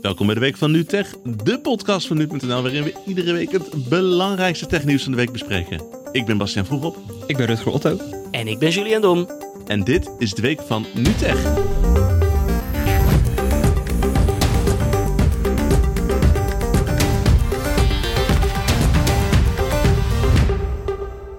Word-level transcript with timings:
Welkom 0.00 0.26
bij 0.26 0.34
de 0.34 0.40
Week 0.40 0.56
van 0.56 0.70
NuTech, 0.70 1.14
de 1.44 1.60
podcast 1.60 2.06
van 2.06 2.16
nu.nl 2.16 2.62
waarin 2.62 2.82
we 2.82 2.94
iedere 3.06 3.32
week 3.32 3.52
het 3.52 3.88
belangrijkste 3.88 4.66
technieuws 4.66 5.02
van 5.02 5.12
de 5.12 5.18
week 5.18 5.32
bespreken. 5.32 5.82
Ik 6.12 6.26
ben 6.26 6.38
Bastiaan 6.38 6.66
Vroegop. 6.66 6.96
Ik 7.26 7.36
ben 7.36 7.46
Rutger 7.46 7.72
Otto. 7.72 7.98
En 8.30 8.48
ik 8.48 8.58
ben 8.58 8.70
Julian 8.70 9.00
Dom. 9.00 9.30
En 9.66 9.84
dit 9.84 10.10
is 10.18 10.34
de 10.34 10.42
Week 10.42 10.60
van 10.60 10.86
NuTech. 10.94 11.42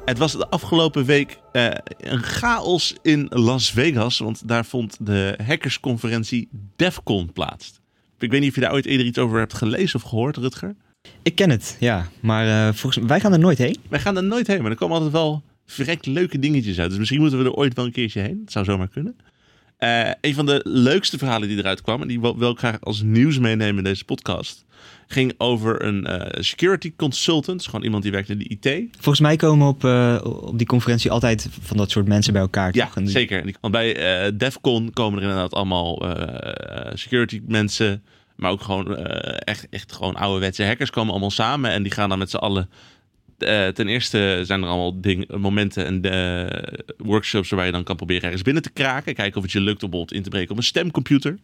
Het 0.05 0.17
was 0.17 0.31
de 0.31 0.49
afgelopen 0.49 1.05
week 1.05 1.39
uh, 1.53 1.69
een 1.97 2.23
chaos 2.23 2.95
in 3.01 3.27
Las 3.29 3.71
Vegas, 3.71 4.19
want 4.19 4.47
daar 4.47 4.65
vond 4.65 4.97
de 5.05 5.39
hackersconferentie 5.45 6.49
DEFCON 6.75 7.33
plaats. 7.33 7.80
Ik 8.23 8.31
weet 8.31 8.39
niet 8.39 8.49
of 8.49 8.55
je 8.55 8.61
daar 8.61 8.73
ooit 8.73 8.85
eerder 8.85 9.05
iets 9.05 9.17
over 9.17 9.39
hebt 9.39 9.53
gelezen 9.53 9.99
of 10.03 10.09
gehoord, 10.09 10.37
Rutger. 10.37 10.75
Ik 11.23 11.35
ken 11.35 11.49
het, 11.49 11.77
ja. 11.79 12.07
Maar 12.19 12.47
uh, 12.47 12.73
volgens 12.73 13.05
wij 13.07 13.19
gaan 13.19 13.33
er 13.33 13.39
nooit 13.39 13.57
heen. 13.57 13.77
Wij 13.89 13.99
gaan 13.99 14.17
er 14.17 14.23
nooit 14.23 14.47
heen, 14.47 14.61
maar 14.61 14.71
er 14.71 14.77
komen 14.77 14.95
altijd 14.95 15.13
wel 15.13 15.43
verrekt 15.65 16.05
leuke 16.05 16.39
dingetjes 16.39 16.79
uit. 16.79 16.89
Dus 16.89 16.99
misschien 16.99 17.19
moeten 17.19 17.39
we 17.39 17.45
er 17.45 17.53
ooit 17.53 17.73
wel 17.73 17.85
een 17.85 17.91
keertje 17.91 18.21
heen. 18.21 18.41
Dat 18.43 18.51
zou 18.51 18.65
zomaar 18.65 18.87
kunnen. 18.87 19.15
Uh, 19.79 20.09
een 20.21 20.33
van 20.33 20.45
de 20.45 20.61
leukste 20.63 21.17
verhalen 21.17 21.47
die 21.47 21.57
eruit 21.57 21.81
kwam, 21.81 22.01
en 22.01 22.07
die 22.07 22.19
wil, 22.19 22.37
wil 22.37 22.51
ik 22.51 22.57
graag 22.57 22.81
als 22.81 23.01
nieuws 23.01 23.39
meenemen 23.39 23.77
in 23.77 23.83
deze 23.83 24.05
podcast, 24.05 24.65
ging 25.07 25.33
over 25.37 25.85
een 25.85 26.07
uh, 26.09 26.21
security 26.43 26.93
consultant. 26.95 27.57
Dus 27.57 27.65
gewoon 27.65 27.83
iemand 27.83 28.03
die 28.03 28.11
werkt 28.11 28.29
in 28.29 28.37
de 28.37 28.47
IT. 28.47 28.87
Volgens 28.91 29.19
mij 29.19 29.35
komen 29.35 29.67
op, 29.67 29.83
uh, 29.83 30.19
op 30.23 30.57
die 30.57 30.67
conferentie 30.67 31.11
altijd 31.11 31.47
van 31.61 31.77
dat 31.77 31.91
soort 31.91 32.07
mensen 32.07 32.33
bij 32.33 32.41
elkaar. 32.41 32.75
Ja, 32.75 32.89
zeker. 33.03 33.55
Want 33.61 33.73
bij 33.73 33.93
DEFCON 34.37 34.93
komen 34.93 35.17
er 35.17 35.23
inderdaad 35.23 35.53
allemaal 35.53 36.05
security 36.93 37.41
mensen. 37.47 38.03
Maar 38.41 38.51
ook 38.51 38.61
gewoon 38.61 38.95
echt, 38.95 39.69
echt 39.69 39.91
gewoon 39.91 40.15
ouderwetse 40.15 40.65
hackers 40.65 40.89
komen 40.89 41.11
allemaal 41.11 41.31
samen. 41.31 41.71
En 41.71 41.83
die 41.83 41.91
gaan 41.91 42.09
dan 42.09 42.17
met 42.17 42.29
z'n 42.29 42.37
allen 42.37 42.69
ten 43.73 43.87
eerste 43.87 44.41
zijn 44.43 44.61
er 44.61 44.67
allemaal 44.67 45.01
ding, 45.01 45.37
momenten 45.37 45.85
en 45.85 46.01
de, 46.01 46.83
workshops 46.97 47.49
waarbij 47.49 47.67
je 47.67 47.73
dan 47.73 47.83
kan 47.83 47.95
proberen 47.95 48.23
ergens 48.23 48.41
binnen 48.41 48.63
te 48.63 48.71
kraken. 48.71 49.13
Kijken 49.13 49.37
of 49.37 49.43
het 49.43 49.51
je 49.51 49.59
lukt 49.59 49.83
om 49.83 49.89
bijvoorbeeld 49.89 50.17
in 50.17 50.23
te 50.23 50.29
breken 50.29 50.51
op 50.51 50.57
een 50.57 50.63
stemcomputer. 50.63 51.39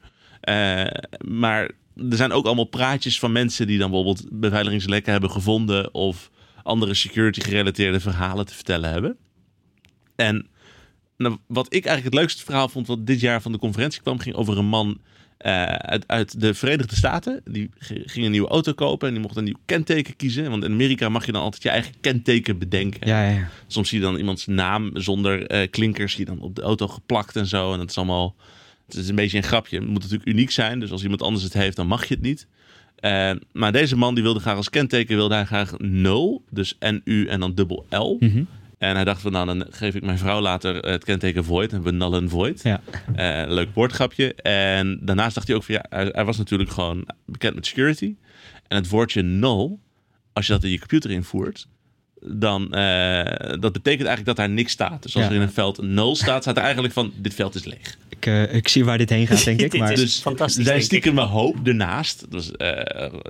Maar 1.28 1.72
er 1.95 2.16
zijn 2.16 2.31
ook 2.31 2.45
allemaal 2.45 2.66
praatjes 2.66 3.20
van 3.20 3.31
mensen 3.31 3.68
die 3.68 3.78
dan 3.78 3.92
bijvoorbeeld 3.92 4.28
beveiligingslekken 4.31 5.12
hebben 5.12 5.31
gevonden 5.31 5.94
of 5.94 6.31
andere 6.64 6.94
security 6.94 7.42
gerelateerde 7.42 8.00
verhalen 8.00 8.45
te 8.45 8.53
vertellen 8.53 8.90
hebben. 8.90 9.18
En 10.16 10.48
nou, 11.18 11.38
wat 11.48 11.66
ik 11.66 11.86
eigenlijk 11.86 12.16
het 12.16 12.23
leukste 12.23 12.44
verhaal 12.44 12.70
vond 12.70 12.88
wat 12.88 13.06
dit 13.06 13.20
jaar 13.20 13.42
van 13.42 13.52
de 13.52 13.58
conferentie 13.58 14.02
kwam, 14.02 14.20
ging 14.20 14.36
over 14.36 14.58
een 14.58 14.66
man 14.66 15.00
uh, 15.46 15.64
uit, 15.64 16.04
uit, 16.08 16.42
de 16.42 16.54
Verenigde 16.54 16.96
Staten. 16.96 17.42
Die 17.46 17.70
ging 17.80 18.26
een 18.26 18.32
nieuwe 18.32 18.48
auto 18.48 18.74
kopen 18.74 19.08
en 19.08 19.14
die 19.14 19.24
mocht 19.24 19.36
een 19.36 19.44
nieuw 19.44 19.60
kenteken 19.66 20.16
kiezen. 20.16 20.50
Want 20.50 20.64
in 20.64 20.72
Amerika 20.72 21.10
mag 21.10 21.26
je 21.26 21.32
dan 21.32 21.42
altijd 21.42 21.64
je 21.64 21.70
eigen 21.70 21.94
kenteken 22.02 22.58
bedenken. 22.58 23.08
Ja, 23.08 23.30
ja. 23.30 23.50
Soms 23.68 23.90
zie 23.90 24.00
je 24.00 24.06
dan 24.06 24.18
iemands 24.18 24.46
naam 24.46 24.92
zonder 24.94 25.52
uh, 25.52 25.68
klinkers 25.70 26.16
die 26.16 26.26
dan 26.26 26.40
op 26.40 26.56
de 26.56 26.62
auto 26.62 26.88
geplakt 26.88 27.36
en 27.36 27.46
zo. 27.46 27.72
En 27.74 27.80
dat 27.80 27.90
is 27.90 27.98
allemaal 27.98 28.36
het 28.88 28.96
is 28.96 29.10
een 29.10 29.16
beetje 29.16 29.38
een 29.38 29.44
grapje. 29.44 29.78
Het 29.78 29.88
moet 29.88 30.02
natuurlijk 30.02 30.30
uniek 30.30 30.52
zijn. 30.52 30.80
Dus 30.80 30.92
als 30.92 31.04
iemand 31.04 31.22
anders 31.22 31.44
het 31.44 31.54
heeft, 31.54 31.76
dan 31.76 31.88
mag 31.88 32.06
je 32.06 32.14
het 32.14 32.24
niet. 32.24 32.48
Uh, 33.02 33.32
maar 33.52 33.72
deze 33.72 33.96
man 33.96 34.14
die 34.14 34.24
wilde 34.24 34.40
graag 34.40 34.56
als 34.56 34.70
kenteken 34.70 35.16
wilde 35.16 35.36
hij 35.36 35.46
graag 35.46 35.74
0. 35.78 36.44
Dus 36.50 36.78
NU 37.04 37.28
en 37.28 37.40
dan 37.40 37.54
dubbel 37.56 37.86
L. 37.90 38.18
Mm 38.20 38.30
-hmm. 38.30 38.48
En 38.78 38.95
hij 38.95 39.03
dacht 39.03 39.22
van 39.22 39.31
nou, 39.31 39.45
dan 39.45 39.66
geef 39.70 39.95
ik 39.95 40.03
mijn 40.03 40.17
vrouw 40.17 40.39
later 40.39 40.75
het 40.75 41.03
kenteken 41.03 41.44
void. 41.44 41.73
En 41.73 41.83
we 41.83 41.92
null 41.92 42.14
and 42.14 42.30
void. 42.30 42.61
Ja. 42.61 42.81
Uh, 43.16 43.52
leuk 43.52 43.69
woordgrapje. 43.73 44.34
En 44.36 45.00
daarnaast 45.02 45.36
dacht 45.36 45.47
hij 45.47 45.56
ook 45.56 45.64
van 45.64 45.75
ja, 45.75 45.86
hij, 45.89 46.09
hij, 46.11 46.25
was 46.25 46.38
natuurlijk 46.38 46.69
gewoon 46.69 47.08
bekend 47.25 47.56
met 47.56 47.66
security. 47.66 48.16
En 48.67 48.78
het 48.78 48.89
woordje 48.89 49.22
null, 49.22 49.78
als 50.34 50.47
je 50.47 50.53
dat 50.53 50.64
in 50.64 50.69
je 50.69 50.80
computer 50.80 51.11
invoert, 51.11 51.67
dan 52.22 52.62
uh, 52.72 53.23
dat 53.60 53.72
betekent 53.73 54.08
eigenlijk 54.08 54.26
dat 54.26 54.36
daar 54.36 54.50
niks 54.50 54.72
staat. 54.72 55.03
Dus 55.03 55.16
als 55.16 55.24
Ja. 55.24 55.30
er 55.30 55.36
in 55.36 55.41
een 55.41 55.52
veld 55.52 55.78
een 55.78 55.94
0 55.94 56.16
staat, 56.16 56.41
staat 56.41 56.58
er 56.58 56.64
eigenlijk 56.64 56.94
van 56.94 57.12
dit 57.16 57.34
veld 57.34 57.56
is 57.56 57.64
leeg. 57.64 57.97
Ik, 58.09 58.25
uh, 58.25 58.53
ik 58.53 58.68
zie 58.68 58.86
waar 58.86 58.97
dit 58.97 59.09
heen 59.09 59.28
gaat, 59.28 59.44
denk 59.46 59.62
ik. 59.62 59.78
Maar 59.80 59.91
is- 59.91 60.00
Dus 60.00 60.19
fantastisch, 60.19 60.56
zijn 60.66 60.68
denk 60.78 60.81
stiekem 60.86 61.18
hoop 61.18 61.68
ernaast. 61.68 62.31
Dus, 62.31 62.52
uh, 62.58 62.69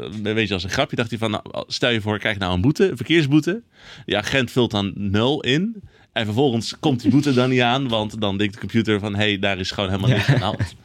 een 0.01 0.21
beetje 0.21 0.53
als 0.53 0.63
een 0.63 0.69
grapje 0.69 0.95
dacht 0.95 1.09
hij 1.09 1.19
van, 1.19 1.31
nou, 1.31 1.43
stel 1.67 1.89
je 1.89 2.01
voor, 2.01 2.13
ik 2.13 2.19
krijg 2.19 2.37
nou 2.37 2.53
een 2.53 2.61
boete, 2.61 2.89
een 2.89 2.95
verkeersboete. 2.97 3.61
Die 4.05 4.17
agent 4.17 4.51
vult 4.51 4.71
dan 4.71 4.91
0 4.95 5.41
in. 5.41 5.75
En 6.13 6.25
vervolgens 6.25 6.75
komt 6.79 7.01
die 7.01 7.11
boete 7.11 7.33
dan 7.33 7.49
niet 7.49 7.61
aan, 7.61 7.87
want 7.87 8.21
dan 8.21 8.37
denkt 8.37 8.53
de 8.53 8.59
computer 8.59 8.99
van, 8.99 9.15
hé, 9.15 9.19
hey, 9.23 9.39
daar 9.39 9.59
is 9.59 9.71
gewoon 9.71 9.89
helemaal 9.89 10.09
Ja. 10.09 10.15
niks 10.15 10.27
aan 10.29 10.35
de 10.37 10.43
hand. 10.43 10.57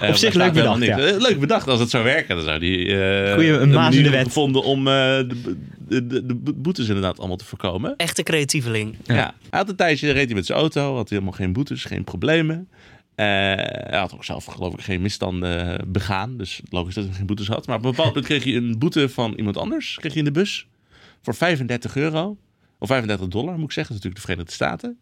Eh, 0.00 0.06
daar 0.08 0.18
zich 0.18 0.34
leuk 0.34 0.52
bedacht. 0.52 0.80
Eh, 0.82 0.96
Leuk 1.18 1.40
bedacht, 1.40 1.68
als 1.68 1.80
het 1.80 1.90
zou 1.90 2.04
werken, 2.04 2.36
dan 2.36 2.44
zou 2.44 2.58
die 2.58 2.86
uh, 2.86 3.32
Goeie, 3.32 3.50
een 3.52 3.70
maas 3.70 3.94
in 3.96 4.02
de 4.02 4.10
wet. 4.10 4.24
gevonden 4.24 4.62
om 4.62 4.78
uh, 4.78 4.94
de, 4.94 5.56
de, 5.90 6.06
de, 6.06 6.42
de 6.42 6.52
boetes 6.52 6.88
inderdaad 6.88 7.18
allemaal 7.18 7.36
te 7.36 7.44
voorkomen. 7.44 7.96
Echte 7.96 8.22
creatieveling. 8.22 8.96
Ja. 9.04 9.34
Hij 9.50 9.58
had 9.58 9.68
een 9.68 9.76
tijdje, 9.76 10.10
reed 10.10 10.26
hij 10.26 10.34
met 10.34 10.46
zijn 10.46 10.58
auto, 10.58 10.96
had 10.96 11.08
hij 11.08 11.18
helemaal 11.18 11.38
geen 11.38 11.52
boetes, 11.52 11.84
geen 11.84 12.04
problemen. 12.04 12.68
Uh, 12.70 13.26
hij 13.26 13.98
had 13.98 14.14
ook 14.14 14.24
zelf 14.24 14.44
geloof 14.44 14.72
ik 14.72 14.80
geen 14.80 15.00
misstanden 15.00 15.84
begaan, 15.92 16.36
dus 16.36 16.60
logisch 16.68 16.94
dat 16.94 17.04
hij 17.04 17.14
geen 17.14 17.26
boetes 17.26 17.48
had. 17.48 17.66
Maar 17.66 17.76
op 17.76 17.84
een 17.84 17.90
bepaald 17.90 18.08
moment 18.08 18.26
kreeg 18.26 18.44
hij 18.44 18.56
een 18.56 18.78
boete 18.78 19.08
van 19.08 19.34
iemand 19.34 19.56
anders, 19.56 19.94
kreeg 19.94 20.12
hij 20.12 20.20
in 20.20 20.32
de 20.32 20.38
bus, 20.40 20.66
voor 21.22 21.34
35 21.34 21.96
euro. 21.96 22.36
Of 22.78 22.88
35 22.88 23.28
dollar 23.28 23.54
moet 23.54 23.64
ik 23.64 23.72
zeggen, 23.72 23.94
dat 23.94 24.04
is 24.04 24.10
natuurlijk 24.10 24.14
de 24.14 24.20
Verenigde 24.20 24.52
Staten. 24.52 24.98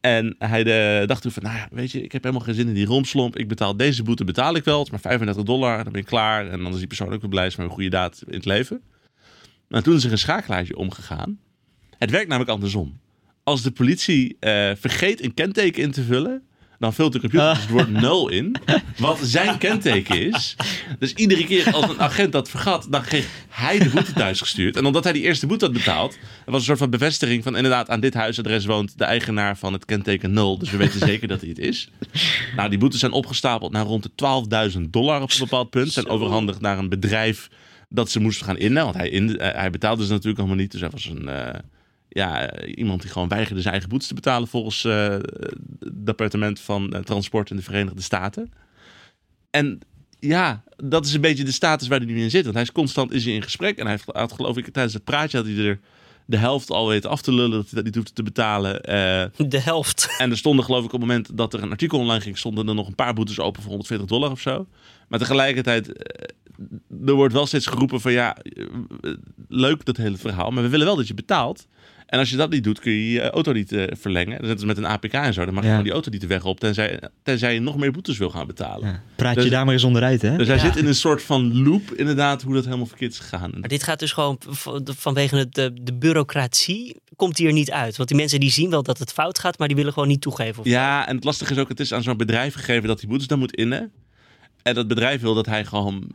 En 0.00 0.34
hij 0.38 0.64
de, 0.64 1.02
dacht 1.06 1.22
toen 1.22 1.30
van, 1.30 1.42
nou 1.42 1.56
ja, 1.56 1.68
weet 1.70 1.90
je, 1.90 2.02
ik 2.02 2.12
heb 2.12 2.22
helemaal 2.22 2.44
geen 2.44 2.54
zin 2.54 2.68
in 2.68 2.74
die 2.74 2.86
romslomp. 2.86 3.36
Ik 3.36 3.48
betaal 3.48 3.76
deze 3.76 4.02
boete, 4.02 4.24
betaal 4.24 4.54
ik 4.54 4.64
wel. 4.64 4.76
Het 4.76 4.86
is 4.86 4.92
maar 4.92 5.00
35 5.00 5.42
dollar, 5.42 5.84
dan 5.84 5.92
ben 5.92 6.00
ik 6.00 6.06
klaar. 6.06 6.48
En 6.48 6.62
dan 6.62 6.72
is 6.72 6.78
die 6.78 6.86
persoon 6.86 7.12
ook 7.12 7.20
weer 7.20 7.30
blij 7.30 7.46
is 7.46 7.56
met 7.56 7.66
een 7.66 7.72
goede 7.72 7.88
daad 7.88 8.22
in 8.26 8.34
het 8.34 8.44
leven. 8.44 8.82
Maar 9.68 9.82
toen 9.82 9.96
is 9.96 10.04
er 10.04 10.12
een 10.12 10.18
schakelaartje 10.18 10.76
omgegaan. 10.76 11.38
Het 11.98 12.10
werkt 12.10 12.28
namelijk 12.28 12.52
andersom. 12.52 13.00
Als 13.42 13.62
de 13.62 13.70
politie 13.70 14.36
uh, 14.40 14.70
vergeet 14.76 15.22
een 15.22 15.34
kenteken 15.34 15.82
in 15.82 15.90
te 15.90 16.02
vullen, 16.02 16.42
dan 16.78 16.94
vult 16.94 17.12
de 17.12 17.20
computer 17.20 17.54
dus 17.54 17.60
het 17.60 17.70
woord 17.70 17.90
0 17.90 18.28
in. 18.28 18.56
Wat 18.96 19.18
zijn 19.22 19.58
kenteken 19.58 20.32
is. 20.32 20.56
Dus 20.98 21.12
iedere 21.12 21.44
keer 21.44 21.72
als 21.72 21.88
een 21.88 22.00
agent 22.00 22.32
dat 22.32 22.50
vergat, 22.50 22.86
dan 22.90 23.02
kreeg 23.02 23.28
hij 23.48 23.78
de 23.78 23.88
boete 23.88 24.12
thuis 24.12 24.40
gestuurd. 24.40 24.76
En 24.76 24.86
omdat 24.86 25.04
hij 25.04 25.12
die 25.12 25.22
eerste 25.22 25.46
boete 25.46 25.64
had 25.64 25.74
betaald, 25.74 26.14
er 26.14 26.52
was 26.52 26.60
een 26.60 26.66
soort 26.66 26.78
van 26.78 26.90
bevestiging 26.90 27.42
van 27.42 27.56
inderdaad 27.56 27.88
aan 27.90 28.00
dit 28.00 28.14
huisadres 28.14 28.64
woont 28.64 28.98
de 28.98 29.04
eigenaar 29.04 29.56
van 29.58 29.72
het 29.72 29.84
kenteken 29.84 30.32
0. 30.32 30.58
Dus 30.58 30.70
we 30.70 30.76
weten 30.76 31.00
zeker 31.00 31.28
dat 31.28 31.40
hij 31.40 31.48
het 31.48 31.58
is. 31.58 31.90
Nou, 32.56 32.68
die 32.68 32.78
boetes 32.78 33.00
zijn 33.00 33.12
opgestapeld 33.12 33.72
naar 33.72 33.84
rond 33.84 34.02
de 34.02 34.70
12.000 34.72 34.80
dollar 34.90 35.22
op 35.22 35.30
een 35.30 35.38
bepaald 35.38 35.70
punt. 35.70 35.92
Zijn 35.92 36.08
overhandigd 36.08 36.60
naar 36.60 36.78
een 36.78 36.88
bedrijf 36.88 37.48
dat 37.88 38.10
ze 38.10 38.20
moesten 38.20 38.46
gaan 38.46 38.58
innen. 38.58 38.84
Want 38.84 38.96
hij, 38.96 39.08
in, 39.08 39.28
uh, 39.28 39.36
hij 39.36 39.70
betaalde 39.70 40.04
ze 40.04 40.10
natuurlijk 40.10 40.38
allemaal 40.38 40.56
niet. 40.56 40.72
Dus 40.72 40.80
hij 40.80 40.90
was 40.90 41.04
een... 41.04 41.28
Uh, 41.28 41.48
ja, 42.08 42.64
iemand 42.64 43.00
die 43.00 43.10
gewoon 43.10 43.28
weigerde 43.28 43.60
zijn 43.60 43.72
eigen 43.72 43.90
boetes 43.90 44.08
te 44.08 44.14
betalen 44.14 44.48
volgens 44.48 44.84
uh, 44.84 45.08
het 45.08 45.56
departement 45.92 46.60
van 46.60 47.02
transport 47.04 47.50
in 47.50 47.56
de 47.56 47.62
Verenigde 47.62 48.02
Staten. 48.02 48.52
En 49.50 49.80
ja, 50.18 50.62
dat 50.76 51.06
is 51.06 51.14
een 51.14 51.20
beetje 51.20 51.44
de 51.44 51.52
status 51.52 51.88
waar 51.88 51.98
hij 51.98 52.06
nu 52.06 52.22
in 52.22 52.30
zit. 52.30 52.42
Want 52.42 52.54
hij 52.54 52.62
is 52.62 52.72
constant 52.72 53.12
is 53.12 53.24
hij 53.24 53.34
in 53.34 53.42
gesprek. 53.42 53.78
En 53.78 53.86
hij 53.86 53.98
had 54.06 54.32
geloof 54.32 54.56
ik 54.56 54.68
tijdens 54.68 54.94
het 54.94 55.04
praatje 55.04 55.36
had 55.36 55.46
hij 55.46 55.56
er 55.56 55.80
de 56.26 56.36
helft 56.36 56.70
al 56.70 56.88
weten 56.88 57.10
af 57.10 57.22
te 57.22 57.32
lullen 57.32 57.50
dat 57.50 57.64
hij 57.64 57.74
dat 57.74 57.84
niet 57.84 57.94
hoefde 57.94 58.12
te 58.12 58.22
betalen. 58.22 58.74
Uh, 58.74 59.48
de 59.48 59.60
helft. 59.60 60.14
En 60.18 60.30
er 60.30 60.36
stonden 60.36 60.64
geloof 60.64 60.84
ik 60.84 60.92
op 60.92 61.00
het 61.00 61.00
moment 61.00 61.36
dat 61.36 61.54
er 61.54 61.62
een 61.62 61.70
artikel 61.70 61.98
online 61.98 62.20
ging, 62.20 62.38
stonden 62.38 62.68
er 62.68 62.74
nog 62.74 62.86
een 62.86 62.94
paar 62.94 63.14
boetes 63.14 63.40
open 63.40 63.62
voor 63.62 63.70
140 63.70 64.06
dollar 64.06 64.30
of 64.30 64.40
zo. 64.40 64.66
Maar 65.08 65.18
tegelijkertijd, 65.18 65.92
er 67.06 67.14
wordt 67.14 67.34
wel 67.34 67.46
steeds 67.46 67.66
geroepen 67.66 68.00
van 68.00 68.12
ja, 68.12 68.36
leuk 69.48 69.84
dat 69.84 69.96
hele 69.96 70.16
verhaal, 70.16 70.50
maar 70.50 70.62
we 70.62 70.68
willen 70.68 70.86
wel 70.86 70.96
dat 70.96 71.08
je 71.08 71.14
betaalt. 71.14 71.66
En 72.06 72.18
als 72.18 72.30
je 72.30 72.36
dat 72.36 72.50
niet 72.50 72.64
doet, 72.64 72.80
kun 72.80 72.92
je 72.92 73.10
je 73.10 73.30
auto 73.30 73.52
niet 73.52 73.72
uh, 73.72 73.84
verlengen. 73.90 74.42
Dat 74.42 74.58
is 74.58 74.64
met 74.64 74.76
een 74.76 74.86
APK 74.86 75.12
en 75.12 75.34
zo. 75.34 75.44
Dan 75.44 75.54
mag 75.54 75.62
je 75.62 75.68
ja. 75.68 75.74
gewoon 75.74 75.84
die 75.84 75.92
auto 75.92 76.10
niet 76.10 76.20
de 76.20 76.26
weg 76.26 76.44
op, 76.44 76.60
tenzij, 76.60 77.00
tenzij 77.22 77.54
je 77.54 77.60
nog 77.60 77.76
meer 77.76 77.92
boetes 77.92 78.18
wil 78.18 78.30
gaan 78.30 78.46
betalen. 78.46 78.88
Ja. 78.88 79.02
Praat 79.16 79.34
je 79.34 79.40
dus, 79.40 79.50
daar 79.50 79.64
maar 79.64 79.74
eens 79.74 79.84
onderuit, 79.84 80.22
hè? 80.22 80.36
Dus 80.36 80.46
hij 80.46 80.56
ja. 80.56 80.62
zit 80.62 80.76
in 80.76 80.86
een 80.86 80.94
soort 80.94 81.22
van 81.22 81.62
loop, 81.62 81.92
inderdaad, 81.92 82.42
hoe 82.42 82.54
dat 82.54 82.64
helemaal 82.64 82.86
verkeerd 82.86 83.12
is 83.12 83.18
gegaan. 83.18 83.50
Maar 83.60 83.68
dit 83.68 83.82
gaat 83.82 83.98
dus 83.98 84.12
gewoon 84.12 84.38
vanwege 84.84 85.36
het, 85.36 85.54
de, 85.54 85.72
de 85.82 85.94
bureaucratie, 85.94 87.00
komt 87.16 87.38
hier 87.38 87.52
niet 87.52 87.70
uit. 87.70 87.96
Want 87.96 88.08
die 88.08 88.18
mensen 88.18 88.40
die 88.40 88.50
zien 88.50 88.70
wel 88.70 88.82
dat 88.82 88.98
het 88.98 89.12
fout 89.12 89.38
gaat, 89.38 89.58
maar 89.58 89.68
die 89.68 89.76
willen 89.76 89.92
gewoon 89.92 90.08
niet 90.08 90.20
toegeven. 90.20 90.62
Ja, 90.64 91.08
en 91.08 91.14
het 91.14 91.24
lastige 91.24 91.52
is 91.52 91.58
ook, 91.58 91.68
het 91.68 91.80
is 91.80 91.92
aan 91.92 92.02
zo'n 92.02 92.16
bedrijf 92.16 92.54
gegeven 92.54 92.88
dat 92.88 92.98
die 93.00 93.08
boetes 93.08 93.26
dan 93.26 93.38
moet 93.38 93.54
innen. 93.54 93.92
En 94.66 94.74
dat 94.74 94.88
bedrijf 94.88 95.20
wil 95.20 95.34
dat 95.34 95.46
hij 95.46 95.64
gewoon 95.64 96.06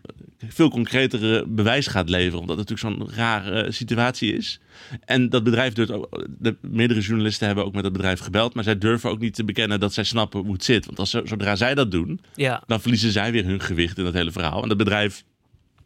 veel 0.47 0.69
concretere 0.69 1.45
bewijs 1.47 1.87
gaat 1.87 2.09
leveren. 2.09 2.39
Omdat 2.39 2.57
het 2.57 2.69
natuurlijk 2.69 2.99
zo'n 2.99 3.15
rare 3.15 3.65
uh, 3.65 3.71
situatie 3.71 4.33
is. 4.33 4.59
En 5.05 5.29
dat 5.29 5.43
bedrijf 5.43 5.73
durft 5.73 5.91
ook. 5.91 6.27
De 6.39 6.55
meerdere 6.61 6.99
journalisten 6.99 7.47
hebben 7.47 7.65
ook 7.65 7.73
met 7.73 7.83
dat 7.83 7.93
bedrijf 7.93 8.19
gebeld. 8.19 8.53
Maar 8.53 8.63
zij 8.63 8.77
durven 8.77 9.09
ook 9.09 9.19
niet 9.19 9.33
te 9.33 9.43
bekennen 9.43 9.79
dat 9.79 9.93
zij 9.93 10.03
snappen 10.03 10.41
hoe 10.41 10.53
het 10.53 10.63
zit. 10.63 10.85
Want 10.85 10.99
als, 10.99 11.09
zodra 11.09 11.55
zij 11.55 11.75
dat 11.75 11.91
doen, 11.91 12.21
ja. 12.35 12.63
dan 12.67 12.81
verliezen 12.81 13.11
zij 13.11 13.31
weer 13.31 13.45
hun 13.45 13.61
gewicht 13.61 13.97
in 13.97 14.03
dat 14.03 14.13
hele 14.13 14.31
verhaal. 14.31 14.61
En 14.61 14.69
dat 14.69 14.77
bedrijf 14.77 15.23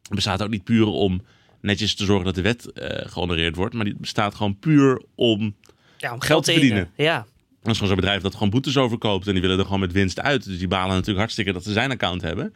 bestaat 0.09 0.44
ook 0.44 0.50
niet 0.50 0.63
puur 0.63 0.88
om 0.88 1.21
netjes 1.62 1.95
te 1.95 2.06
zorgen 2.06 2.25
dat 2.25 2.35
de 2.35 2.41
wet 2.41 2.71
uh, 2.73 2.88
gehonoreerd 2.88 3.56
wordt. 3.56 3.73
Maar 3.73 3.85
die 3.85 3.95
bestaat 3.97 4.35
gewoon 4.35 4.59
puur 4.59 5.01
om, 5.15 5.56
ja, 5.97 6.13
om 6.13 6.21
geld 6.21 6.44
te 6.44 6.51
verdienen. 6.51 6.91
Ja. 6.95 7.25
Dat 7.65 7.73
is 7.73 7.79
gewoon 7.79 7.95
zo'n 7.95 8.01
bedrijf 8.06 8.21
dat 8.21 8.33
gewoon 8.33 8.50
boetes 8.50 8.77
overkoopt. 8.77 9.27
En 9.27 9.33
die 9.33 9.41
willen 9.41 9.57
er 9.57 9.63
gewoon 9.65 9.79
met 9.79 9.91
winst 9.91 10.19
uit. 10.19 10.44
Dus 10.45 10.57
die 10.57 10.67
balen 10.67 10.89
natuurlijk 10.89 11.17
hartstikke 11.17 11.51
dat 11.53 11.63
ze 11.63 11.71
zijn 11.71 11.91
account 11.91 12.21
hebben. 12.21 12.53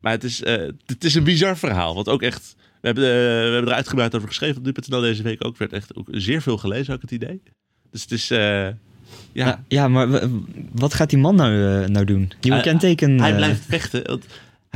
Maar 0.00 0.12
het 0.12 0.24
is, 0.24 0.42
eh, 0.42 0.54
het 0.86 1.04
is 1.04 1.14
een 1.14 1.24
bizar 1.24 1.56
verhaal. 1.58 1.94
Wat 1.94 2.08
ook 2.08 2.22
echt. 2.22 2.54
We 2.80 2.86
hebben, 2.86 3.04
eh, 3.04 3.10
we 3.10 3.52
hebben 3.52 3.66
er 3.70 3.76
uitgebreid 3.76 4.14
over 4.14 4.28
geschreven 4.28 4.56
op 4.58 4.64
nu.nl 4.64 5.00
deze 5.00 5.22
week 5.22 5.44
ook. 5.44 5.56
werd 5.56 5.72
echt 5.72 5.96
ook 5.96 6.08
zeer 6.10 6.42
veel 6.42 6.58
gelezen, 6.58 6.94
ook 6.94 7.02
het 7.02 7.10
idee. 7.10 7.42
Dus 7.90 8.02
het 8.02 8.10
is. 8.12 8.30
eh, 8.30 8.68
ja, 9.32 9.64
Ja, 9.68 9.88
maar 9.88 10.28
wat 10.72 10.94
gaat 10.94 11.10
die 11.10 11.18
man 11.18 11.34
nou, 11.34 11.52
nou 11.88 12.04
doen? 12.04 12.32
Nieuwe 12.40 12.60
kenteken. 12.60 13.20
hij 13.20 13.36
blijft 13.36 13.64
vechten. 13.68 14.20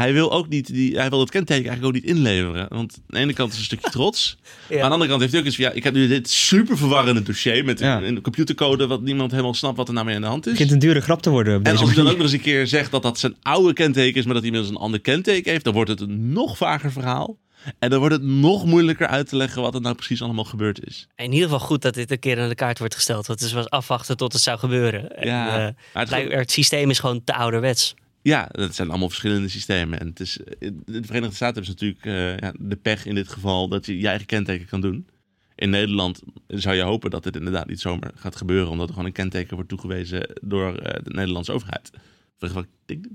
Hij 0.01 0.13
wil 0.13 0.33
ook 0.33 0.49
niet. 0.49 0.67
Die, 0.67 0.97
hij 0.99 1.11
wil 1.11 1.21
het 1.21 1.31
kenteken 1.31 1.71
eigenlijk 1.71 1.97
ook 1.97 2.03
niet 2.03 2.17
inleveren. 2.17 2.67
Want 2.69 2.95
aan 2.97 3.03
de 3.07 3.19
ene 3.19 3.33
kant 3.33 3.53
is 3.53 3.59
het 3.59 3.71
een 3.71 3.77
stukje 3.79 3.91
trots. 3.99 4.37
Maar 4.69 4.79
aan 4.83 4.87
de 4.87 4.93
andere 4.93 5.09
kant 5.09 5.21
heeft 5.21 5.33
hij 5.33 5.41
ook 5.41 5.47
eens 5.47 5.57
van 5.57 5.65
ja, 5.65 5.71
ik 5.71 5.85
heb 5.85 5.95
nu 5.95 6.09
dit 6.09 6.31
super 6.31 6.77
verwarrende 6.79 7.23
dossier 7.23 7.65
met 7.65 7.79
Ja. 7.79 8.03
een, 8.03 8.21
computercode 8.21 8.87
wat 8.87 9.03
niemand 9.03 9.31
helemaal 9.31 9.55
snapt 9.55 9.77
wat 9.77 9.89
er 9.89 9.95
nou 9.95 10.07
mee 10.07 10.15
aan 10.15 10.21
de 10.21 10.27
hand 10.27 10.47
is. 10.47 10.53
begint 10.53 10.71
een 10.71 10.79
dure 10.79 11.01
grap 11.01 11.23
te 11.23 11.31
worden 11.31 11.57
op 11.57 11.65
En 11.67 11.77
als 11.77 11.87
hij 11.87 11.95
dan 11.95 12.07
ook 12.07 12.13
nog 12.13 12.23
eens 12.23 12.33
een 12.33 12.41
keer 12.41 12.67
zegt 12.67 12.91
dat 12.91 13.03
dat 13.03 13.19
zijn 13.19 13.37
oude 13.43 13.73
kenteken 13.73 14.19
is, 14.19 14.25
maar 14.25 14.35
dat 14.35 14.43
hij 14.43 14.53
inmiddels 14.53 14.77
een 14.77 14.83
ander 14.85 15.01
kenteken 15.01 15.51
heeft, 15.53 15.65
dan 15.65 15.75
wordt 15.75 15.91
het 15.91 16.01
een 16.01 16.33
nog 16.33 16.57
vager 16.57 16.93
verhaal. 16.93 17.37
En 17.79 17.91
dan 17.91 17.99
wordt 17.99 18.15
het 18.15 18.25
nog 18.25 18.65
moeilijker 18.65 19.07
uit 19.07 19.29
te 19.29 19.37
leggen 19.37 19.63
wat 19.63 19.75
er 19.75 19.81
nou 19.81 19.95
precies 19.95 20.23
allemaal 20.23 20.45
gebeurd 20.45 20.87
is. 20.87 21.07
In 21.17 21.33
ieder 21.33 21.49
geval 21.49 21.67
goed 21.67 21.83
dat 21.83 21.95
dit 21.95 22.11
een 22.11 22.19
keer 22.19 22.41
aan 22.41 22.49
de 22.49 22.55
kaart 22.55 22.79
wordt 22.79 22.95
gesteld. 22.95 23.27
Want 23.27 23.41
het 23.41 23.53
was 23.53 23.69
afwachten 23.71 24.17
tot 24.17 24.33
het 24.33 24.43
zou 24.43 24.59
gebeuren. 24.59 25.17
En, 25.17 25.27
Ja, 25.27 25.47
eh, 25.47 25.55
maar 25.55 25.65
het 25.93 26.03
is 26.03 26.09
blijkbaar- 26.09 26.39
het 26.39 26.51
systeem 26.51 26.91
is 26.91 26.99
gewoon 26.99 27.25
te 27.25 27.35
ouderwets. 27.35 27.95
Ja, 28.23 28.49
dat 28.53 28.75
zijn 28.75 28.89
allemaal 28.89 29.09
verschillende 29.09 29.49
systemen. 29.49 30.01
En 30.01 30.07
het 30.07 30.21
is, 30.21 30.39
de 30.85 31.01
Verenigde 31.03 31.35
Staten 31.35 31.63
hebben 31.63 31.65
ze 31.65 31.71
natuurlijk 31.71 32.05
eh, 32.05 32.39
ja, 32.39 32.55
de 32.59 32.77
pech 32.77 33.07
in 33.07 33.15
dit 33.15 33.29
geval 33.29 33.69
dat 33.69 33.87
je 33.87 33.99
je 33.99 34.09
eigen 34.09 34.27
kenteken 34.27 34.67
kan 34.67 34.81
doen. 34.81 35.07
In 35.55 35.71
Nederland 35.71 36.23
zou 36.47 36.77
je 36.77 36.83
hopen 36.83 37.11
dat 37.11 37.23
dit 37.23 37.37
inderdaad 37.37 37.67
niet 37.67 37.81
zomaar 37.81 38.11
gaat 38.15 38.37
gebeuren, 38.37 38.71
omdat 38.71 38.87
er 38.87 38.93
gewoon 38.93 39.09
een 39.09 39.15
kenteken 39.15 39.55
wordt 39.55 39.69
toegewezen 39.69 40.31
door 40.43 40.77
eh, 40.77 41.05
de 41.05 41.11
Nederlandse 41.11 41.53
overheid. 41.53 41.91
De 42.39 42.47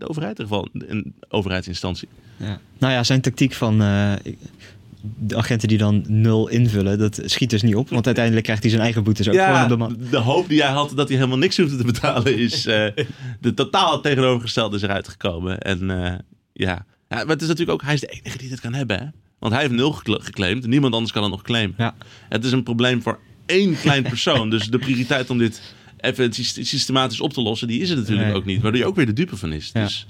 overheid, 0.08 0.40
in 0.40 0.46
ieder 0.46 0.58
geval 0.58 0.68
een 0.74 1.16
overheidsinstantie. 1.28 2.08
Ja. 2.38 2.60
Nou 2.78 2.94
ja, 2.94 3.04
zijn 3.04 3.22
tactiek 3.22 3.54
van 3.54 3.82
eh, 3.82 4.14
de 5.20 5.36
agenten 5.36 5.68
die 5.68 5.78
dan 5.78 6.04
nul 6.08 6.48
invullen, 6.48 6.98
dat 7.00 7.22
schiet 7.26 7.50
dus 7.50 7.62
niet 7.62 7.76
op. 7.76 7.90
Want 7.90 8.06
uiteindelijk 8.06 8.44
krijgt 8.46 8.62
hij 8.62 8.72
zijn 8.72 8.84
eigen 8.84 9.04
boetes 9.04 9.28
ook 9.30 9.34
op 9.64 9.70
de 9.70 9.78
man. 9.78 9.98
de 10.10 10.18
hoop 10.18 10.50
die 10.50 10.62
hij 10.64 10.72
had 10.72 10.92
dat 10.96 11.08
hij 11.08 11.18
helemaal 11.18 11.38
niks 11.38 11.58
hoefde 11.58 11.78
te 11.78 11.84
betalen, 11.84 12.38
is 12.38 12.66
eh, 12.68 12.86
de 13.42 13.54
totaal 13.54 14.02
tegenovergestelde 14.02 14.76
is 14.76 14.82
eruit 14.82 15.08
gekomen. 15.08 15.60
En 15.60 15.90
eh, 16.04 16.14
ja. 16.54 16.86
ja, 17.10 17.16
maar 17.18 17.26
het 17.28 17.42
is 17.42 17.48
natuurlijk 17.48 17.82
ook, 17.82 17.84
hij 17.86 17.94
is 17.94 18.00
de 18.00 18.08
enige 18.24 18.38
die 18.38 18.50
dit 18.50 18.60
kan 18.60 18.74
hebben. 18.74 18.98
Hè? 19.00 19.06
Want 19.40 19.54
hij 19.54 19.62
heeft 19.62 19.74
nul 19.76 19.92
geclaimd, 20.04 20.68
niemand 20.68 20.94
anders 20.94 21.12
kan 21.14 21.22
het 21.24 21.32
nog 21.32 21.42
claimen. 21.42 21.76
Ja. 21.78 21.96
Het 22.30 22.44
is 22.46 22.52
een 22.52 22.64
probleem 22.64 23.02
voor 23.02 23.20
één 23.46 23.80
klein 23.80 24.04
persoon. 24.04 24.50
dus 24.50 24.68
de 24.68 24.78
prioriteit 24.78 25.30
om 25.30 25.38
dit 25.38 25.62
even 25.98 26.34
syst- 26.34 26.66
systematisch 26.68 27.22
op 27.22 27.34
te 27.34 27.42
lossen, 27.42 27.68
die 27.68 27.82
is 27.82 27.90
er 27.90 27.96
natuurlijk 27.98 28.28
Nee. 28.28 28.36
ook 28.36 28.46
niet. 28.46 28.62
Waardoor 28.62 28.80
je 28.82 28.88
ook 28.88 28.96
weer 28.96 29.06
de 29.06 29.14
dupe 29.14 29.38
van 29.38 29.52
is. 29.54 29.70
Ja. 29.74 29.84
Dus 29.84 30.06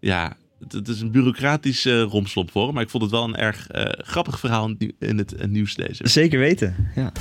ja, 0.00 0.36
het, 0.68 0.88
is 0.88 1.00
een 1.00 1.10
bureaucratisch 1.10 1.84
eh, 1.84 1.92
uh, 1.92 2.02
romslop 2.02 2.50
voor, 2.50 2.72
maar 2.72 2.82
ik 2.82 2.90
vond 2.90 3.02
het 3.02 3.12
wel 3.12 3.24
een 3.24 3.36
erg 3.36 3.68
eh, 3.68 3.84
grappig 3.96 4.38
verhaal 4.38 4.74
in 4.98 5.18
het, 5.18 5.32
in 5.32 5.50
nieuws 5.50 5.74
deze. 5.74 6.08
Zeker 6.08 6.38
weten, 6.38 6.90
ja. 6.94 7.12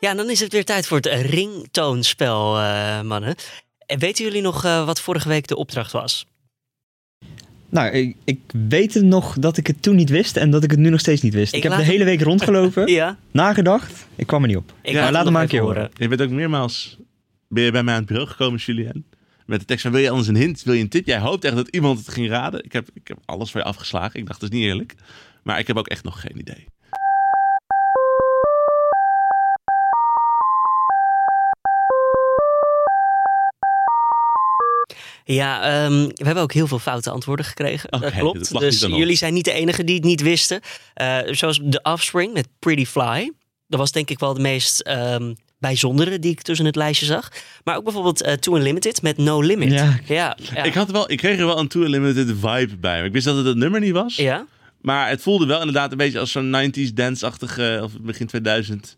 Ja, 0.00 0.14
dan 0.14 0.30
is 0.30 0.40
het 0.40 0.52
weer 0.52 0.64
tijd 0.64 0.86
voor 0.86 0.96
het 0.96 1.06
ringtoonspel, 1.06 2.58
eh, 2.58 3.00
mannen. 3.02 3.34
Weten 3.86 4.24
jullie 4.24 4.42
nog 4.42 4.62
wat 4.62 5.00
vorige 5.00 5.28
week 5.28 5.46
de 5.46 5.56
opdracht 5.56 5.92
was? 5.92 6.26
Nou, 7.68 8.14
ik, 8.24 8.38
weet 8.68 8.94
nog 8.94 9.38
dat 9.38 9.56
ik 9.56 9.66
het 9.66 9.82
toen 9.82 9.96
niet 9.96 10.10
wist 10.10 10.36
en 10.36 10.50
dat 10.50 10.64
ik 10.64 10.70
het 10.70 10.78
nu 10.78 10.90
nog 10.90 11.00
steeds 11.00 11.22
niet 11.22 11.34
wist. 11.34 11.54
Ik, 11.54 11.62
heb 11.62 11.76
de 11.76 11.82
hele 11.82 12.04
week 12.04 12.20
rondgelopen, 12.20 12.92
ja. 12.92 13.18
nagedacht, 13.30 14.06
ik 14.16 14.26
kwam 14.26 14.42
er 14.42 14.48
niet 14.48 14.56
op. 14.56 14.72
Ik 14.82 14.92
ja, 14.92 15.10
laat 15.10 15.24
hem 15.24 15.32
maar 15.32 15.42
een 15.42 15.48
keer 15.48 15.60
horen. 15.60 15.90
Je 15.94 16.08
bent 16.08 16.22
ook 16.22 16.30
meermaals 16.30 16.98
ben 17.48 17.64
je 17.64 17.70
bij 17.70 17.82
mij 17.82 17.94
aan 17.94 18.00
het 18.00 18.08
bureau 18.08 18.30
gekomen, 18.30 18.58
Julien. 18.58 19.04
Met 19.50 19.60
de 19.60 19.66
tekst 19.66 19.82
van, 19.82 19.92
wil 19.92 20.00
je 20.00 20.10
anders 20.10 20.28
een 20.28 20.36
hint? 20.36 20.62
Wil 20.62 20.74
je 20.74 20.82
een 20.82 20.88
tip? 20.88 21.06
Jij 21.06 21.18
hoopt 21.18 21.44
echt 21.44 21.54
dat 21.56 21.68
iemand 21.68 21.98
het 21.98 22.08
ging 22.08 22.28
raden. 22.28 22.64
Ik 22.64 22.72
heb, 22.72 22.88
ik 22.94 23.08
heb 23.08 23.18
alles 23.24 23.50
voor 23.50 23.60
je 23.60 23.66
afgeslagen. 23.66 24.20
Ik 24.20 24.26
dacht, 24.26 24.40
dat 24.40 24.52
is 24.52 24.58
niet 24.58 24.66
eerlijk. 24.66 24.94
Maar 25.42 25.58
ik 25.58 25.66
heb 25.66 25.76
ook 25.76 25.88
echt 25.88 26.04
nog 26.04 26.20
geen 26.20 26.38
idee. 26.38 26.66
Ja, 35.24 35.62
ehm, 35.62 35.92
we 35.92 36.24
hebben 36.24 36.42
ook 36.42 36.52
heel 36.52 36.66
veel 36.66 36.78
foute 36.78 37.10
antwoorden 37.10 37.44
gekregen. 37.44 37.92
Oké, 37.92 38.04
dat 38.04 38.12
klopt. 38.12 38.58
Dus 38.58 38.80
jullie 38.80 39.16
zijn 39.16 39.34
niet 39.34 39.44
de 39.44 39.52
enige 39.52 39.84
die 39.84 39.94
het 39.94 40.04
niet 40.04 40.20
wisten. 40.20 40.60
Eh, 40.94 41.18
zoals 41.30 41.60
The 41.70 41.80
Offspring 41.82 42.32
met 42.32 42.48
Pretty 42.58 42.86
Fly. 42.86 43.32
Dat 43.68 43.78
was 43.78 43.92
denk 43.92 44.10
ik 44.10 44.18
wel 44.18 44.34
de 44.34 44.40
meest 44.40 44.80
ehm, 44.80 45.34
bijzondere 45.60 46.18
die 46.18 46.30
ik 46.30 46.42
tussen 46.42 46.66
het 46.66 46.76
lijstje 46.76 47.06
zag. 47.06 47.28
Maar 47.64 47.76
ook 47.76 47.84
bijvoorbeeld 47.84 48.22
eh 48.22 48.32
Too 48.32 48.56
Unlimited 48.56 49.02
met 49.02 49.16
No 49.16 49.40
Limit. 49.40 49.72
Ja. 49.72 49.98
ja, 50.06 50.36
ja. 50.54 50.62
Ik, 50.62 50.74
had 50.74 50.90
wel, 50.90 51.10
ik 51.10 51.18
kreeg 51.18 51.38
er 51.38 51.46
wel 51.46 51.58
een 51.58 51.68
Too 51.68 51.82
Limited 51.84 52.26
vibe 52.40 52.76
bij. 52.76 53.04
Ik 53.04 53.12
wist 53.12 53.24
dat 53.24 53.36
het 53.36 53.46
het 53.46 53.56
nummer 53.56 53.80
niet 53.80 53.92
was. 53.92 54.16
ja? 54.16 54.46
Maar 54.80 55.08
het 55.08 55.22
voelde 55.22 55.46
wel 55.46 55.58
inderdaad 55.58 55.90
een 55.90 55.96
beetje 55.96 56.18
als 56.18 56.32
zo'n 56.32 56.56
90s 56.70 56.92
dance-achtige, 56.94 57.80
of 57.82 57.92
begin 58.00 58.26
2000. 58.26 58.96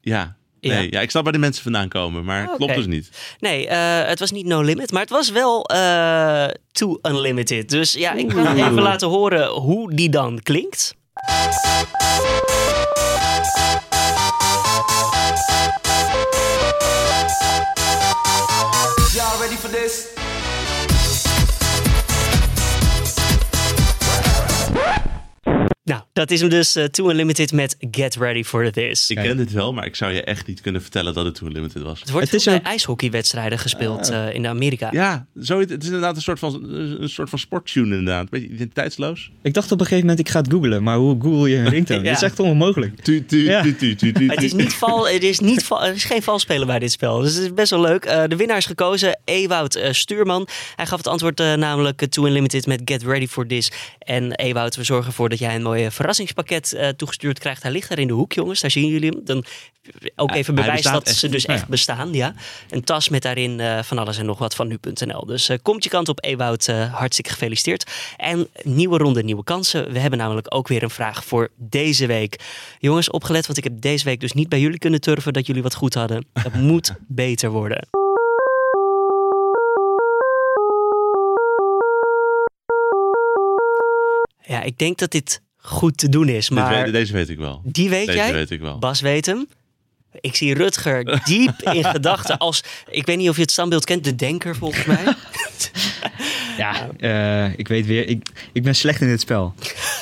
Ja. 0.00 0.36
Nee, 0.60 0.72
Ja. 0.82 0.86
ja. 0.90 1.00
ik 1.00 1.10
snap 1.10 1.22
waar 1.22 1.32
die 1.32 1.40
mensen 1.40 1.62
vandaan 1.62 1.88
komen, 1.88 2.24
maar 2.24 2.40
het 2.40 2.48
Oké. 2.48 2.56
klopt 2.56 2.74
dus 2.74 2.86
niet. 2.86 3.10
Nee, 3.38 3.68
eh, 3.68 4.08
het 4.08 4.18
was 4.18 4.30
niet 4.30 4.46
No 4.46 4.60
Limit, 4.60 4.92
maar 4.92 5.00
het 5.00 5.10
was 5.10 5.30
wel 5.30 5.64
eh 5.64 6.46
Too 6.72 6.98
Unlimited. 7.02 7.68
Dus 7.68 7.92
ja, 7.92 8.12
ik 8.12 8.32
ga 8.32 8.54
even 8.54 8.72
laten 8.82 9.08
horen 9.08 9.48
hoe 9.48 9.94
die 9.94 10.08
dan 10.10 10.40
klinkt. 10.42 10.94
Nou, 25.84 26.02
dat 26.12 26.30
is 26.30 26.40
hem 26.40 26.48
dus 26.48 26.76
uh, 26.76 26.84
Too 26.84 27.10
Unlimited 27.10 27.52
met 27.52 27.76
Get 27.90 28.14
Ready 28.16 28.42
for 28.44 28.70
This. 28.70 29.10
Ik 29.10 29.16
ken 29.16 29.36
dit 29.36 29.52
wel, 29.52 29.72
maar 29.72 29.86
ik 29.86 29.96
zou 29.96 30.12
je 30.12 30.22
echt 30.24 30.46
niet 30.46 30.60
kunnen 30.60 30.82
vertellen 30.82 31.14
dat 31.14 31.24
het 31.24 31.34
Too 31.34 31.48
Limited 31.48 31.82
was. 31.82 32.00
Het 32.00 32.10
wordt 32.10 32.26
Het 32.26 32.34
is 32.40 32.44
bij 32.44 32.54
ook- 32.54 32.62
ijshockeywedstrijden 32.62 33.58
gespeeld 33.58 34.08
eh, 34.10 34.34
in 34.34 34.46
Amerika. 34.46 34.88
Ja, 34.92 35.26
zo, 35.42 35.58
het 35.60 35.70
is 35.70 35.86
inderdaad 35.86 36.16
een 36.16 36.22
soort 36.22 36.38
van, 36.38 36.64
een 36.70 37.08
soort 37.08 37.30
van 37.30 37.38
sporttune 37.38 37.96
inderdaad. 37.96 38.30
Beetje 38.30 38.48
identiteitsloos. 38.48 39.30
Ik 39.42 39.54
dacht 39.54 39.72
op 39.72 39.80
een 39.80 39.86
gegeven 39.86 40.06
moment, 40.08 40.26
ik 40.26 40.32
ga 40.32 40.40
het 40.40 40.50
googlen. 40.52 40.82
Maar 40.82 40.96
hoe 40.96 41.16
google 41.22 41.48
je 41.50 41.56
een 41.56 41.68
ringtone? 41.76 41.98
Ja. 42.00 42.04
Dat 42.06 42.16
is 42.16 42.22
echt 42.22 42.40
onmogelijk. 42.40 43.00
Tu, 43.00 43.24
tu, 43.24 43.44
Ja. 43.44 43.62
tu, 43.62 43.76
tu, 43.76 43.94
tu, 43.94 44.12
tu, 44.12 44.26
Het 44.32 44.42
is, 44.42 44.52
niet 44.52 44.74
val, 44.74 45.08
het, 45.08 45.22
is 45.22 45.38
niet 45.38 45.64
val, 45.64 45.84
er 45.84 45.94
is 45.94 46.04
geen 46.04 46.22
valspeler 46.22 46.66
bij 46.66 46.78
dit 46.78 46.92
spel. 46.92 47.18
Dus 47.20 47.34
het 47.34 47.42
is 47.44 47.54
best 47.54 47.70
wel 47.70 47.80
leuk. 47.80 48.04
Eh, 48.04 48.22
de 48.28 48.36
winnaar 48.36 48.56
is 48.56 48.66
gekozen, 48.66 49.18
Ewout 49.24 49.74
eh, 49.74 49.92
Stuurman. 49.92 50.48
Hij 50.76 50.86
gaf 50.86 50.98
het 50.98 51.06
antwoord 51.06 51.40
eh, 51.40 51.54
namelijk 51.54 52.06
Too 52.06 52.26
Unlimited 52.26 52.66
met 52.66 52.80
Get 52.84 53.02
Ready 53.02 53.26
for 53.26 53.46
This. 53.46 53.72
En 53.98 54.32
Ewout, 54.32 54.76
we 54.76 54.84
zorgen 54.84 55.06
ervoor 55.06 55.28
dat 55.28 55.38
jij 55.38 55.54
een 55.54 55.62
mooi 55.72 55.90
verrassingspakket 55.90 56.72
eh, 56.72 56.88
toegestuurd 56.88 57.38
krijgt. 57.38 57.62
Hij 57.62 57.72
ligt 57.72 57.88
daar 57.88 57.98
in 57.98 58.06
de 58.06 58.12
hoek, 58.12 58.32
jongens. 58.32 58.60
Daar 58.60 58.70
zien 58.70 58.86
jullie 58.88 59.10
hem. 59.10 59.20
Dan 59.24 59.44
ook 60.16 60.30
even 60.30 60.54
hij 60.54 60.64
bewijs 60.64 60.82
dat 60.82 61.06
echt. 61.06 61.16
ze 61.16 61.28
dus 61.28 61.42
Ja. 61.42 61.52
echt 61.54 61.68
bestaan. 61.68 62.12
Ja. 62.12 62.34
Een 62.70 62.84
tas 62.84 63.08
met 63.08 63.22
daarin 63.22 63.60
eh, 63.60 63.82
van 63.82 63.98
alles 63.98 64.18
en 64.18 64.26
nog 64.26 64.38
wat 64.38 64.54
van 64.54 64.68
nu.nl. 64.68 65.26
Dus 65.26 65.48
eh, 65.48 65.58
komt 65.62 65.84
je 65.84 65.90
kant 65.90 66.08
op, 66.08 66.24
Ewout. 66.24 66.68
eh, 66.68 66.94
hartstikke 66.94 67.30
gefeliciteerd. 67.30 67.90
En 68.16 68.48
nieuwe 68.62 68.98
ronde, 68.98 69.22
nieuwe 69.22 69.44
kansen. 69.44 69.92
We 69.92 69.98
hebben 69.98 70.18
namelijk 70.18 70.54
ook 70.54 70.68
weer 70.68 70.82
een 70.82 70.90
vraag 70.90 71.24
voor 71.24 71.48
deze 71.56 72.06
week. 72.06 72.40
Jongens, 72.78 73.10
opgelet, 73.10 73.46
want 73.46 73.58
ik 73.58 73.64
heb 73.64 73.80
deze 73.80 74.04
week 74.04 74.20
dus 74.20 74.32
niet 74.32 74.48
bij 74.48 74.60
jullie 74.60 74.78
kunnen 74.78 75.00
turven 75.00 75.32
dat 75.32 75.46
jullie 75.46 75.62
wat 75.62 75.74
goed 75.74 75.94
hadden. 75.94 76.26
Dat 76.32 76.54
moet 76.70 76.92
beter 77.08 77.50
worden. 77.50 77.88
Ja, 84.46 84.62
ik 84.62 84.78
denk 84.78 84.98
dat 84.98 85.10
dit 85.10 85.40
goed 85.62 85.96
te 85.98 86.08
doen 86.08 86.28
is, 86.28 86.50
maar 86.50 86.84
weet- 86.84 86.92
deze 86.92 87.12
weet 87.12 87.28
ik 87.28 87.38
wel. 87.38 87.60
die 87.64 87.88
weet 87.88 88.06
Deze 88.06 88.18
jij? 88.18 88.32
weet 88.32 88.50
ik 88.50 88.60
wel. 88.60 88.78
Bas 88.78 89.00
weet 89.00 89.26
hem. 89.26 89.46
Ik 90.20 90.34
zie 90.36 90.54
Rutger 90.54 91.20
diep 91.24 91.62
in 91.72 91.84
gedachten 91.84 92.38
als... 92.38 92.64
Ik 92.90 93.06
weet 93.06 93.16
niet 93.18 93.28
of 93.28 93.36
je 93.36 93.42
het 93.42 93.50
standbeeld 93.50 93.84
kent, 93.84 94.04
de 94.04 94.14
denker 94.14 94.56
volgens 94.56 94.84
mij. 94.84 95.04
Ja, 96.56 96.88
eh, 96.98 97.58
ik 97.58 97.68
weet 97.68 97.86
weer. 97.86 98.08
Ik, 98.08 98.28
ik 98.52 98.62
ben 98.62 98.74
slecht 98.74 99.00
in 99.00 99.06
dit 99.08 99.20
spel. 99.20 99.54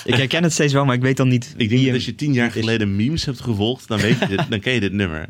Ik 0.05 0.15
herken 0.15 0.43
het 0.43 0.53
steeds 0.53 0.73
wel, 0.73 0.85
maar 0.85 0.95
ik 0.95 1.01
weet 1.03 1.17
dan 1.17 1.29
niet. 1.29 1.55
Ik 1.57 1.69
denk 1.69 1.85
dat 1.85 1.95
als 1.95 2.05
je 2.05 2.15
tien 2.15 2.33
jaar 2.33 2.51
geleden 2.51 2.97
memes 2.97 3.25
hebt 3.25 3.41
gevolgd, 3.41 3.89
dan, 3.89 3.99
weet 4.01 4.19
je 4.19 4.27
dit, 4.27 4.43
dan 4.49 4.61
ken 4.61 4.73
je 4.73 4.81
dit 4.81 4.93
nummer. 4.93 5.27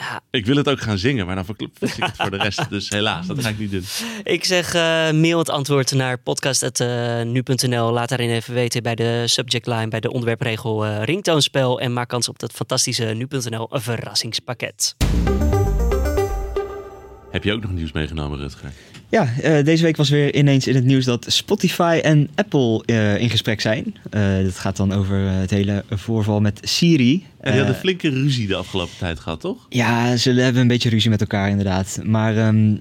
Ja. 0.00 0.20
Ik 0.30 0.46
wil 0.46 0.56
het 0.56 0.68
ook 0.68 0.80
gaan 0.80 0.98
zingen, 0.98 1.26
maar 1.26 1.34
dan 1.34 1.44
verklip 1.44 1.76
ik 1.80 1.94
het 1.96 2.16
voor 2.16 2.30
de 2.30 2.36
rest. 2.36 2.70
Dus 2.70 2.88
helaas, 2.88 3.26
dat 3.26 3.42
ga 3.42 3.48
ik 3.48 3.58
niet 3.58 3.70
doen. 3.70 3.84
Ik 4.22 4.44
zeg 4.44 4.74
eh, 4.74 5.10
mail 5.10 5.38
het 5.38 5.50
antwoord 5.50 5.92
naar 5.92 6.18
podcast.nu.nl. 6.18 7.92
Laat 7.92 8.08
daarin 8.08 8.30
even 8.30 8.54
weten 8.54 8.82
bij 8.82 8.94
de 8.94 9.22
subject 9.26 9.66
line, 9.66 9.88
bij 9.88 10.00
de 10.00 10.10
onderwerpregel 10.10 10.86
eh 10.86 11.04
ringtoonspel. 11.04 11.80
En 11.80 11.92
maak 11.92 12.08
kans 12.08 12.28
op 12.28 12.38
dat 12.38 12.52
fantastische 12.52 13.04
nu.nl 13.04 13.68
verrassingspakket. 13.70 14.94
Heb 17.30 17.44
je 17.44 17.52
ook 17.52 17.62
nog 17.62 17.72
nieuws 17.72 17.92
meegenomen, 17.92 18.38
Rutger? 18.38 18.70
Ja, 19.08 19.28
eh, 19.42 19.64
deze 19.64 19.82
week 19.82 19.96
was 19.96 20.08
weer 20.08 20.34
ineens 20.34 20.66
in 20.66 20.74
het 20.74 20.84
nieuws 20.84 21.04
dat 21.04 21.26
Spotify 21.28 22.00
en 22.02 22.28
Apple 22.34 22.82
eh, 22.86 23.20
in 23.20 23.30
gesprek 23.30 23.60
zijn. 23.60 23.94
Eh 24.10 24.42
dat 24.42 24.58
gaat 24.58 24.76
dan 24.76 24.92
over 24.92 25.16
het 25.18 25.50
hele 25.50 25.84
voorval 25.90 26.40
met 26.40 26.60
Siri. 26.62 27.24
En 27.40 27.50
die 27.50 27.60
hadden 27.60 27.78
flinke 27.80 28.08
ruzie 28.08 28.46
de 28.46 28.54
afgelopen 28.56 28.96
tijd 28.98 29.20
gehad, 29.20 29.40
toch? 29.40 29.66
Ja, 29.68 30.16
ze 30.16 30.30
hebben 30.30 30.62
een 30.62 30.68
beetje 30.68 30.88
ruzie 30.88 31.10
met 31.10 31.20
elkaar 31.20 31.48
inderdaad. 31.48 32.00
Maar 32.04 32.36
ehm, 32.36 32.76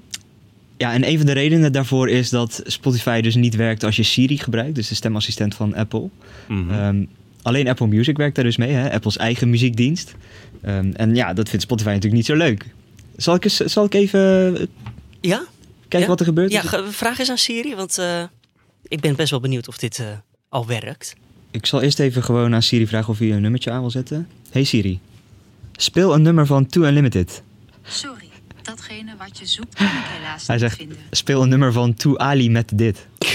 Ja, 0.77 0.93
en 0.93 1.07
een 1.07 1.17
van 1.17 1.25
de 1.25 1.31
redenen 1.31 1.71
daarvoor 1.71 2.09
is 2.09 2.29
dat 2.29 2.61
Spotify 2.65 3.21
dus 3.21 3.35
niet 3.35 3.55
werkt 3.55 3.83
als 3.83 3.95
je 3.95 4.03
Siri 4.03 4.37
gebruikt, 4.37 4.75
dus 4.75 4.87
de 4.87 4.95
stemassistent 4.95 5.55
van 5.55 5.75
Apple. 5.75 6.09
Mhm. 6.47 6.71
Ehm, 6.71 7.03
alleen 7.41 7.67
Apple 7.67 7.87
Music 7.87 8.17
werkt 8.17 8.35
daar 8.35 8.45
dus 8.45 8.57
mee, 8.57 8.71
hè? 8.71 8.91
Apples 8.91 9.17
eigen 9.17 9.49
muziekdienst. 9.49 10.15
Ehm, 10.61 10.91
en 10.93 11.15
ja, 11.15 11.33
dat 11.33 11.49
vindt 11.49 11.63
Spotify 11.63 11.89
natuurlijk 11.89 12.15
niet 12.15 12.25
zo 12.25 12.35
leuk. 12.35 12.65
Zal 13.21 13.35
ik, 13.35 13.43
eens, 13.43 13.55
zal 13.57 13.85
ik 13.85 13.93
even 13.93 14.55
eh, 14.57 14.65
Ja? 15.21 15.43
kijken 15.79 15.99
Ja? 15.99 16.05
wat 16.07 16.19
er 16.19 16.25
gebeurt? 16.25 16.51
Ja, 16.51 16.61
ge- 16.61 16.87
vraag 16.91 17.19
eens 17.19 17.29
aan 17.29 17.37
Siri, 17.37 17.75
want 17.75 17.97
eh, 17.97 18.23
ik 18.87 18.99
ben 18.99 19.15
best 19.15 19.29
wel 19.31 19.39
benieuwd 19.39 19.67
of 19.67 19.77
dit 19.77 19.99
eh, 19.99 20.05
al 20.49 20.67
werkt. 20.67 21.15
Ik 21.51 21.65
zal 21.65 21.81
eerst 21.81 21.99
even 21.99 22.23
gewoon 22.23 22.53
aan 22.53 22.61
Siri 22.61 22.87
vragen 22.87 23.09
of 23.09 23.19
hij 23.19 23.31
een 23.31 23.41
nummertje 23.41 23.71
aan 23.71 23.79
wil 23.79 23.89
zetten. 23.91 24.27
Hey 24.51 24.63
Siri, 24.63 24.99
speel 25.71 26.13
een 26.13 26.21
nummer 26.21 26.45
van 26.45 26.65
Too 26.67 26.83
Unlimited. 26.83 27.41
Sorry, 27.83 28.29
datgene 28.61 29.13
wat 29.17 29.39
je 29.39 29.45
zoekt 29.45 29.73
kan 29.77 29.85
ik 29.87 29.91
helaas 30.17 30.47
Hij 30.47 30.55
niet 30.55 30.65
zegt, 30.65 30.77
vinden. 30.77 30.97
speel 31.11 31.41
een 31.41 31.49
nummer 31.49 31.71
van 31.73 31.93
Too 31.93 32.17
Ali 32.17 32.49
met 32.49 32.71
dit. 32.77 33.07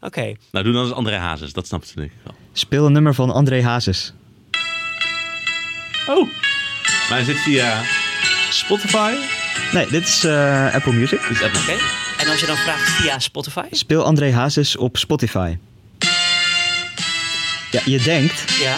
Oké, 0.00 0.34
Nou, 0.50 0.64
doe 0.64 0.72
dan 0.72 0.84
eens 0.84 0.92
André 0.92 1.16
Hazes. 1.16 1.52
Dat 1.52 1.66
snapt 1.66 1.88
ze 1.88 1.94
denk 1.94 2.10
ik 2.10 2.16
wel. 2.24 2.34
Speel 2.52 2.86
een 2.86 2.92
nummer 2.92 3.14
van 3.14 3.30
André 3.30 3.62
Hazes. 3.62 4.12
Oh. 6.08 6.28
Maar 7.08 7.18
hij 7.18 7.24
zit 7.24 7.36
via 7.38 7.82
Spotify. 8.50 9.12
Nee, 9.72 9.86
dit 9.90 10.02
is 10.08 10.24
eh, 10.24 10.74
Apple 10.74 10.92
Music. 10.92 11.20
Dit 11.20 11.30
is 11.30 11.42
Apple. 11.42 11.60
oké. 11.60 11.72
En 12.22 12.28
als 12.30 12.40
je 12.40 12.46
dan 12.46 12.56
vraagt 12.56 12.88
via 12.90 13.18
Spotify? 13.18 13.64
Speel 13.70 14.04
André 14.04 14.32
Hazes 14.32 14.76
op 14.76 14.96
Spotify. 14.96 15.56
Ja, 17.70 17.80
je 17.84 17.98
denkt 17.98 18.44
Ja. 18.60 18.76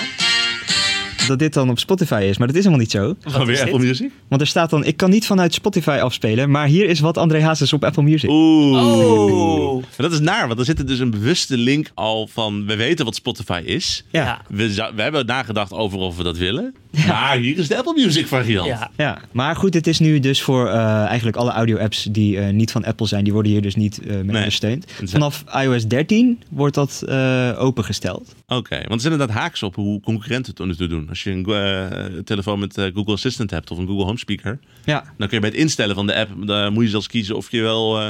dat 1.27 1.39
dit 1.39 1.53
dan 1.55 1.71
op 1.71 1.79
Spotify 1.79 2.27
is, 2.29 2.39
maar 2.39 2.47
dat 2.47 2.57
is 2.57 2.63
helemaal 2.65 2.83
niet 2.85 2.91
zo. 2.93 3.07
Wat 3.07 3.33
Gewoon 3.33 3.47
weer 3.47 3.55
is 3.57 3.63
Apple 3.63 3.79
dit? 3.79 3.87
Music? 3.89 4.11
Want 4.29 4.41
er 4.41 4.47
staat 4.47 4.71
dan, 4.71 4.85
ik 4.85 4.97
kan 4.97 5.11
niet 5.11 5.27
vanuit 5.27 5.55
Spotify 5.55 5.99
afspelen, 6.03 6.51
maar 6.51 6.67
hier 6.67 6.89
is 6.89 7.01
wat 7.01 7.17
André 7.19 7.43
Hazes 7.43 7.73
op 7.73 7.85
Apple 7.85 8.03
Music. 8.03 8.31
Oeh. 8.31 8.87
Oh. 8.87 9.75
Maar 9.83 9.83
dat 9.97 10.13
is 10.13 10.21
naar, 10.21 10.47
want 10.47 10.59
er 10.59 10.65
zit 10.65 10.87
dus 10.87 10.99
een 10.99 11.11
bewuste 11.11 11.57
link 11.57 11.91
al 11.95 12.29
van... 12.33 12.67
We 12.67 12.77
weten 12.77 13.05
wat 13.05 13.15
Spotify 13.15 13.63
is. 13.65 14.05
Ja. 14.11 14.25
Ja. 14.25 14.41
We, 14.49 14.73
zou- 14.73 14.95
we 14.95 15.03
hebben 15.03 15.27
nagedacht 15.27 15.73
over 15.73 15.99
of 15.99 16.17
we 16.17 16.23
dat 16.23 16.37
willen. 16.37 16.75
Maar 17.07 17.37
hier 17.37 17.59
is 17.59 17.69
de 17.69 17.77
Apple 17.77 17.95
Music 17.95 18.27
variant. 18.27 18.67
Ja. 18.67 18.91
Ja, 18.97 19.19
maar 19.33 19.57
goed, 19.57 19.73
dit 19.73 19.87
is 19.87 19.99
nu 19.99 20.21
dus 20.21 20.43
voor 20.43 20.69
eh, 20.69 21.05
eigenlijk 21.05 21.37
alle 21.37 21.51
audio-apps 21.51 22.03
die 22.11 22.39
eh, 22.39 22.53
niet 22.53 22.71
van 22.71 22.85
Apple 22.85 23.07
zijn, 23.07 23.25
die 23.25 23.33
worden 23.33 23.53
hier 23.53 23.63
dus 23.63 23.75
niet 23.75 23.99
eh 24.01 24.07
mee 24.17 24.37
ondersteund. 24.37 24.85
Vanaf 25.05 25.45
iOS 25.63 25.87
13 25.87 26.43
wordt 26.51 26.75
dat 26.75 27.03
eh, 27.09 27.55
opengesteld. 27.59 28.35
Oké, 28.47 28.75
want 28.77 28.89
het 28.91 28.99
is 28.99 29.05
inderdaad 29.05 29.37
haaks 29.37 29.63
op 29.63 29.75
hoe 29.75 30.01
concurrenten 30.01 30.55
het 30.57 30.79
nu 30.79 30.87
doen. 30.89 31.09
Als 31.09 31.23
je 31.23 31.31
een 31.31 31.45
eh, 31.45 32.19
telefoon 32.25 32.59
met 32.59 32.79
eh, 32.79 32.85
Google 32.95 33.13
Assistant 33.13 33.51
hebt 33.51 33.71
of 33.71 33.79
een 33.79 33.87
Google 33.87 34.05
Home 34.05 34.19
Speaker... 34.19 34.59
Ja, 34.85 35.01
dan 35.19 35.29
kun 35.29 35.37
je 35.37 35.41
bij 35.41 35.51
het 35.51 35.59
instellen 35.59 35.95
van 35.95 36.07
de 36.07 36.15
app... 36.15 36.31
dan 36.47 36.73
moet 36.73 36.85
je 36.85 36.91
zelfs 36.91 37.07
kiezen 37.07 37.37
of 37.37 37.51
je 37.51 37.61
wel... 37.61 38.01
eh, 38.01 38.09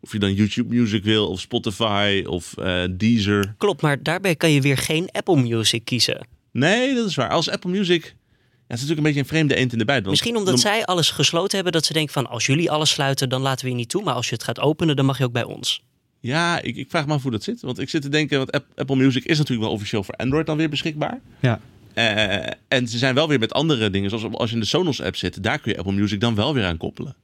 of 0.00 0.12
je 0.12 0.18
dan 0.18 0.34
YouTube 0.34 0.74
Music 0.74 1.04
wil, 1.04 1.28
of 1.28 1.40
Spotify, 1.40 2.22
of 2.26 2.56
eh, 2.56 2.82
Deezer. 2.90 3.54
Klopt, 3.58 3.82
maar 3.82 4.02
daarbij 4.02 4.34
kan 4.36 4.50
je 4.50 4.60
weer 4.60 4.76
geen 4.76 5.08
Apple 5.12 5.36
Music 5.36 5.84
kiezen. 5.84 6.26
Nee, 6.58 6.94
dat 6.94 7.08
is 7.08 7.14
waar. 7.14 7.28
Als 7.30 7.50
Apple 7.50 7.70
Music... 7.70 8.02
Ja, 8.04 8.74
het 8.74 8.82
is 8.82 8.88
natuurlijk 8.88 8.98
een 8.98 9.02
beetje 9.14 9.20
een 9.20 9.36
vreemde 9.38 9.54
eend 9.62 9.72
in 9.72 9.78
de 9.78 9.84
bijt. 9.84 10.06
Misschien 10.06 10.36
omdat 10.36 10.48
dan- 10.54 10.58
zij 10.62 10.84
alles 10.84 11.10
gesloten 11.10 11.54
hebben, 11.54 11.72
dat 11.72 11.84
ze 11.84 11.92
denken 11.92 12.12
van 12.12 12.26
als 12.26 12.46
jullie 12.46 12.70
alles 12.70 12.90
sluiten, 12.90 13.28
dan 13.28 13.40
laten 13.40 13.64
we 13.64 13.70
je 13.70 13.76
niet 13.76 13.88
toe. 13.88 14.02
Maar 14.02 14.14
als 14.14 14.28
je 14.28 14.34
het 14.34 14.44
gaat 14.44 14.60
openen, 14.60 14.96
dan 14.96 15.04
mag 15.04 15.18
je 15.18 15.24
ook 15.24 15.32
bij 15.32 15.44
ons. 15.44 15.82
Ja, 16.20 16.60
ik, 16.62 16.76
ik 16.76 16.90
vraag 16.90 17.06
me 17.06 17.12
af 17.12 17.22
hoe 17.22 17.30
dat 17.30 17.42
zit. 17.42 17.60
Want 17.60 17.78
ik 17.78 17.88
zit 17.88 18.02
te 18.02 18.08
denken, 18.08 18.38
want 18.38 18.52
App- 18.52 18.66
Apple 18.74 18.96
Music 18.96 19.24
is 19.24 19.38
natuurlijk 19.38 19.66
wel 19.66 19.74
officieel 19.76 20.02
voor 20.04 20.14
Android 20.14 20.46
dan 20.46 20.56
weer 20.56 20.68
beschikbaar. 20.68 21.20
ja. 21.40 21.60
Eh, 21.94 22.52
en 22.68 22.88
ze 22.88 22.98
zijn 22.98 23.14
wel 23.14 23.28
weer 23.28 23.38
met 23.38 23.52
andere 23.52 23.90
dingen, 23.90 24.10
zoals 24.10 24.24
als 24.32 24.48
je 24.48 24.54
in 24.54 24.60
de 24.60 24.66
Sonos 24.66 25.02
app 25.02 25.16
zit, 25.16 25.42
daar 25.42 25.58
kun 25.58 25.72
je 25.72 25.78
Apple 25.78 25.92
Music 25.92 26.20
dan 26.20 26.34
wel 26.34 26.54
weer 26.54 26.64
aan 26.64 26.76
koppelen. 26.76 27.16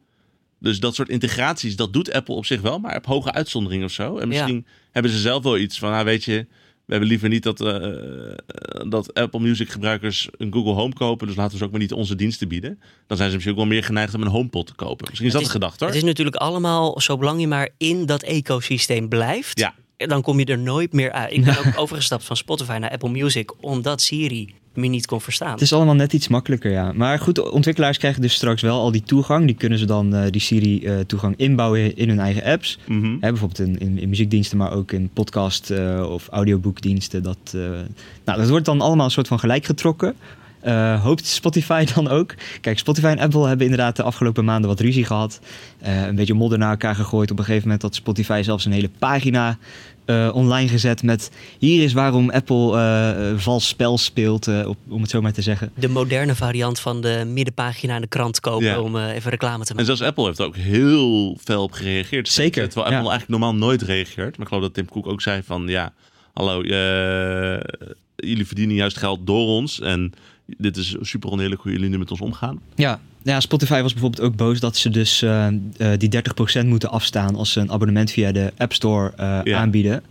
Dus 0.60 0.80
dat 0.80 0.94
soort 0.94 1.08
integraties, 1.08 1.76
dat 1.76 1.92
doet 1.92 2.12
Apple 2.12 2.34
op 2.34 2.46
zich 2.46 2.60
wel, 2.60 2.78
maar 2.78 2.96
op 2.96 3.06
hoge 3.06 3.32
uitzondering 3.32 3.84
of 3.84 3.90
zo. 3.92 4.18
En 4.18 4.28
misschien 4.28 4.66
hebben 4.92 5.12
ze 5.12 5.18
zelf 5.18 5.42
wel 5.42 5.58
iets 5.58 5.78
van, 5.78 5.90
nou 5.90 6.04
weet 6.04 6.24
je, 6.24 6.46
we 6.86 6.90
hebben 6.92 7.08
liever 7.08 7.28
niet 7.28 7.42
dat, 7.42 7.60
eh, 7.60 8.88
dat 8.88 9.14
Apple 9.14 9.40
Music 9.40 9.68
gebruikers 9.70 10.28
een 10.36 10.52
Google 10.52 10.72
Home 10.72 10.92
kopen, 10.94 11.26
dus 11.26 11.36
laten 11.36 11.52
we 11.52 11.58
ze 11.58 11.64
ook 11.64 11.70
maar 11.70 11.80
niet 11.80 11.92
onze 11.92 12.14
diensten 12.14 12.48
bieden. 12.48 12.80
Dan 13.06 13.16
zijn 13.16 13.28
ze 13.28 13.34
misschien 13.34 13.54
ook 13.56 13.60
wel 13.62 13.70
meer 13.72 13.84
geneigd 13.84 14.14
om 14.14 14.22
een 14.22 14.28
HomePod 14.28 14.66
te 14.66 14.74
kopen. 14.74 15.06
Misschien 15.08 15.26
is 15.26 15.32
dat 15.32 15.42
Het 15.42 15.50
de 15.52 15.56
gedachte 15.58 15.84
hoor. 15.84 15.92
Het 15.92 16.02
is 16.02 16.08
natuurlijk 16.08 16.36
allemaal, 16.36 17.00
zolang 17.00 17.40
je 17.40 17.46
maar 17.48 17.68
in 17.78 18.06
dat 18.06 18.22
ecosysteem 18.22 19.08
blijft, 19.08 19.58
Ja. 19.58 19.74
dan 19.96 20.22
kom 20.22 20.38
je 20.38 20.44
er 20.44 20.58
nooit 20.58 20.92
meer 20.92 21.12
uit. 21.12 21.32
Ik 21.32 21.44
ben 21.44 21.58
ook 21.58 21.72
overgestapt 21.80 22.24
van 22.24 22.36
Spotify 22.36 22.76
naar 22.80 22.90
Apple 22.90 23.10
Music, 23.10 23.62
omdat 23.64 24.00
Siri 24.00 24.54
me 24.74 24.86
niet 24.86 25.06
kon 25.06 25.20
verstaan. 25.20 25.52
Het 25.52 25.60
is 25.60 25.72
allemaal 25.72 25.94
net 25.94 26.12
iets 26.12 26.28
makkelijker, 26.28 26.70
ja. 26.70 26.92
Maar 26.92 27.18
goed, 27.18 27.50
ontwikkelaars 27.50 27.98
krijgen 27.98 28.22
dus 28.22 28.34
straks 28.34 28.62
wel 28.62 28.80
al 28.80 28.90
die 28.90 29.02
toegang. 29.02 29.46
Die 29.46 29.54
kunnen 29.54 29.78
ze 29.78 29.84
dan, 29.84 30.14
eh, 30.14 30.30
die 30.30 30.40
Siri-toegang 30.40 31.34
inbouwen 31.36 31.96
in 31.96 32.08
hun 32.08 32.18
eigen 32.18 32.44
apps. 32.44 32.78
Mhm. 32.86 33.12
Hè, 33.12 33.28
bijvoorbeeld 33.30 33.68
in, 33.68 33.78
in, 33.78 33.98
in 33.98 34.08
muziekdiensten, 34.08 34.58
maar 34.58 34.72
ook 34.72 34.92
in 34.92 35.10
podcast 35.12 35.70
eh, 35.70 36.06
of 36.10 36.28
audioboekdiensten. 36.28 37.22
Dat, 37.22 37.38
eh, 37.54 37.60
nou, 38.24 38.38
dat 38.38 38.48
wordt 38.48 38.64
dan 38.64 38.80
allemaal 38.80 39.04
een 39.04 39.10
soort 39.10 39.28
van 39.28 39.38
gelijk 39.38 39.64
getrokken. 39.64 40.14
Eh, 40.64 41.02
hoopt 41.02 41.26
Spotify 41.26 41.84
dan 41.94 42.08
ook. 42.08 42.34
Kijk, 42.60 42.78
Spotify 42.78 43.06
en 43.06 43.18
Apple 43.18 43.46
hebben 43.46 43.66
inderdaad 43.66 43.96
de 43.96 44.02
afgelopen 44.02 44.44
maanden 44.44 44.70
wat 44.70 44.80
ruzie 44.80 45.04
gehad. 45.04 45.40
Eh, 45.80 46.06
een 46.06 46.14
beetje 46.16 46.34
modder 46.34 46.58
naar 46.58 46.70
elkaar 46.70 46.94
gegooid. 46.94 47.30
Op 47.30 47.38
een 47.38 47.44
gegeven 47.44 47.66
moment 47.66 47.82
had 47.82 47.94
Spotify 47.94 48.40
zelfs 48.44 48.64
een 48.64 48.72
hele 48.72 48.90
pagina 48.98 49.58
eh, 50.04 50.30
online 50.34 50.68
gezet 50.68 51.02
met... 51.02 51.30
hier 51.58 51.82
is 51.82 51.92
waarom 51.92 52.30
Apple 52.30 53.34
vals 53.36 53.68
spel 53.68 53.98
speelt, 53.98 54.46
eh, 54.48 54.68
op, 54.68 54.76
om 54.88 55.00
het 55.00 55.10
zo 55.10 55.20
maar 55.20 55.32
te 55.32 55.42
zeggen. 55.42 55.70
De 55.74 55.88
moderne 55.88 56.34
variant 56.34 56.80
van 56.80 57.00
de 57.00 57.24
middenpagina 57.26 57.94
in 57.94 58.00
de 58.00 58.06
krant 58.06 58.40
kopen 58.40 58.66
Ja. 58.66 58.80
om 58.80 58.96
eh, 58.96 59.14
even 59.14 59.30
reclame 59.30 59.64
te 59.64 59.70
En 59.70 59.76
maken. 59.76 59.84
zelfs 59.96 60.02
Apple 60.10 60.24
heeft 60.24 60.38
er 60.38 60.44
ook 60.46 60.56
heel 60.56 61.36
fel 61.44 61.62
op 61.62 61.72
gereageerd. 61.72 62.28
Zeker, 62.28 62.68
Terwijl 62.68 62.90
ja. 62.90 62.96
Apple 62.96 63.10
eigenlijk 63.10 63.40
normaal 63.40 63.54
nooit 63.60 63.82
reageert. 63.82 64.30
Maar 64.36 64.46
ik 64.46 64.48
geloof 64.48 64.62
dat 64.62 64.74
Tim 64.74 64.88
Cook 64.88 65.06
ook 65.06 65.22
zei 65.22 65.42
van... 65.44 65.68
Ja, 65.68 65.92
hallo, 66.32 66.62
eh, 66.62 67.60
jullie 68.16 68.46
verdienen 68.46 68.76
juist 68.76 68.96
geld 68.96 69.26
door 69.26 69.46
ons. 69.46 69.80
En 69.80 70.12
dit 70.46 70.76
is 70.76 70.96
super 71.00 71.30
oneerlijk 71.30 71.60
hoe 71.62 71.72
jullie 71.72 71.88
nu 71.88 71.98
met 71.98 72.10
ons 72.10 72.20
omgaan. 72.20 72.60
Ja, 72.74 73.00
ja, 73.22 73.40
Spotify 73.40 73.80
was 73.82 73.92
bijvoorbeeld 73.92 74.22
ook 74.22 74.36
boos 74.36 74.60
dat 74.60 74.76
ze 74.76 74.90
dus 74.90 75.22
eh, 75.22 75.46
eh, 75.46 75.52
die 75.98 76.08
30% 76.62 76.66
moeten 76.66 76.90
afstaan 76.90 77.34
als 77.36 77.52
ze 77.52 77.60
een 77.60 77.70
abonnement 77.70 78.10
via 78.10 78.32
de 78.32 78.52
App 78.56 78.72
Store 78.72 79.12
eh, 79.16 79.40
Ja. 79.44 79.58
aanbieden. 79.58 80.02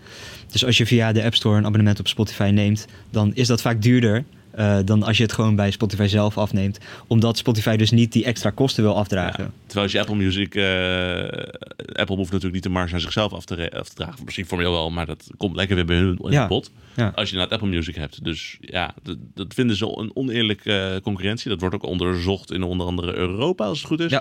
Dus 0.51 0.65
als 0.65 0.77
je 0.77 0.85
via 0.85 1.11
de 1.11 1.23
App 1.23 1.35
Store 1.35 1.57
een 1.57 1.65
abonnement 1.65 1.99
op 1.99 2.07
Spotify 2.07 2.49
neemt, 2.53 2.87
dan 3.09 3.31
is 3.33 3.47
dat 3.47 3.61
vaak 3.61 3.81
duurder 3.81 4.23
eh, 4.55 4.77
dan 4.85 5.03
als 5.03 5.17
je 5.17 5.23
het 5.23 5.33
gewoon 5.33 5.55
bij 5.55 5.71
Spotify 5.71 6.05
zelf 6.07 6.37
afneemt. 6.37 6.77
Omdat 7.07 7.37
Spotify 7.37 7.75
dus 7.75 7.91
niet 7.91 8.11
die 8.11 8.23
extra 8.25 8.49
kosten 8.49 8.83
wil 8.83 8.95
afdragen. 8.97 9.43
Ja. 9.43 9.51
Terwijl 9.65 9.83
als 9.83 9.91
je 9.91 9.99
Apple 9.99 10.15
Music... 10.15 10.55
eh, 10.55 11.93
Apple 11.99 12.15
hoeft 12.15 12.31
natuurlijk 12.31 12.53
niet 12.53 12.63
de 12.63 12.69
marge 12.69 12.93
aan 12.93 12.99
zichzelf 12.99 13.33
af 13.33 13.45
te, 13.45 13.71
af 13.79 13.89
te 13.89 13.95
dragen. 13.95 14.23
Misschien 14.23 14.45
formeel 14.45 14.71
wel, 14.71 14.89
maar 14.91 15.05
dat 15.05 15.27
komt 15.37 15.55
lekker 15.55 15.75
weer 15.75 15.85
bij 15.85 15.95
hun 15.97 16.17
in 16.21 16.31
Ja. 16.31 16.47
pot. 16.47 16.71
Ja. 16.95 17.11
Als 17.15 17.29
je 17.29 17.35
naar 17.35 17.47
Apple 17.47 17.67
Music 17.67 17.95
hebt. 17.95 18.23
Dus 18.23 18.57
ja, 18.61 18.93
dat, 19.03 19.17
dat 19.33 19.53
vinden 19.53 19.75
ze 19.75 19.97
een 19.97 20.11
oneerlijke 20.13 20.99
concurrentie. 21.03 21.49
Dat 21.49 21.59
wordt 21.59 21.75
ook 21.75 21.83
onderzocht 21.83 22.51
in 22.51 22.63
onder 22.63 22.87
andere 22.87 23.13
Europa, 23.15 23.65
als 23.65 23.77
het 23.77 23.87
goed 23.87 23.99
is. 23.99 24.19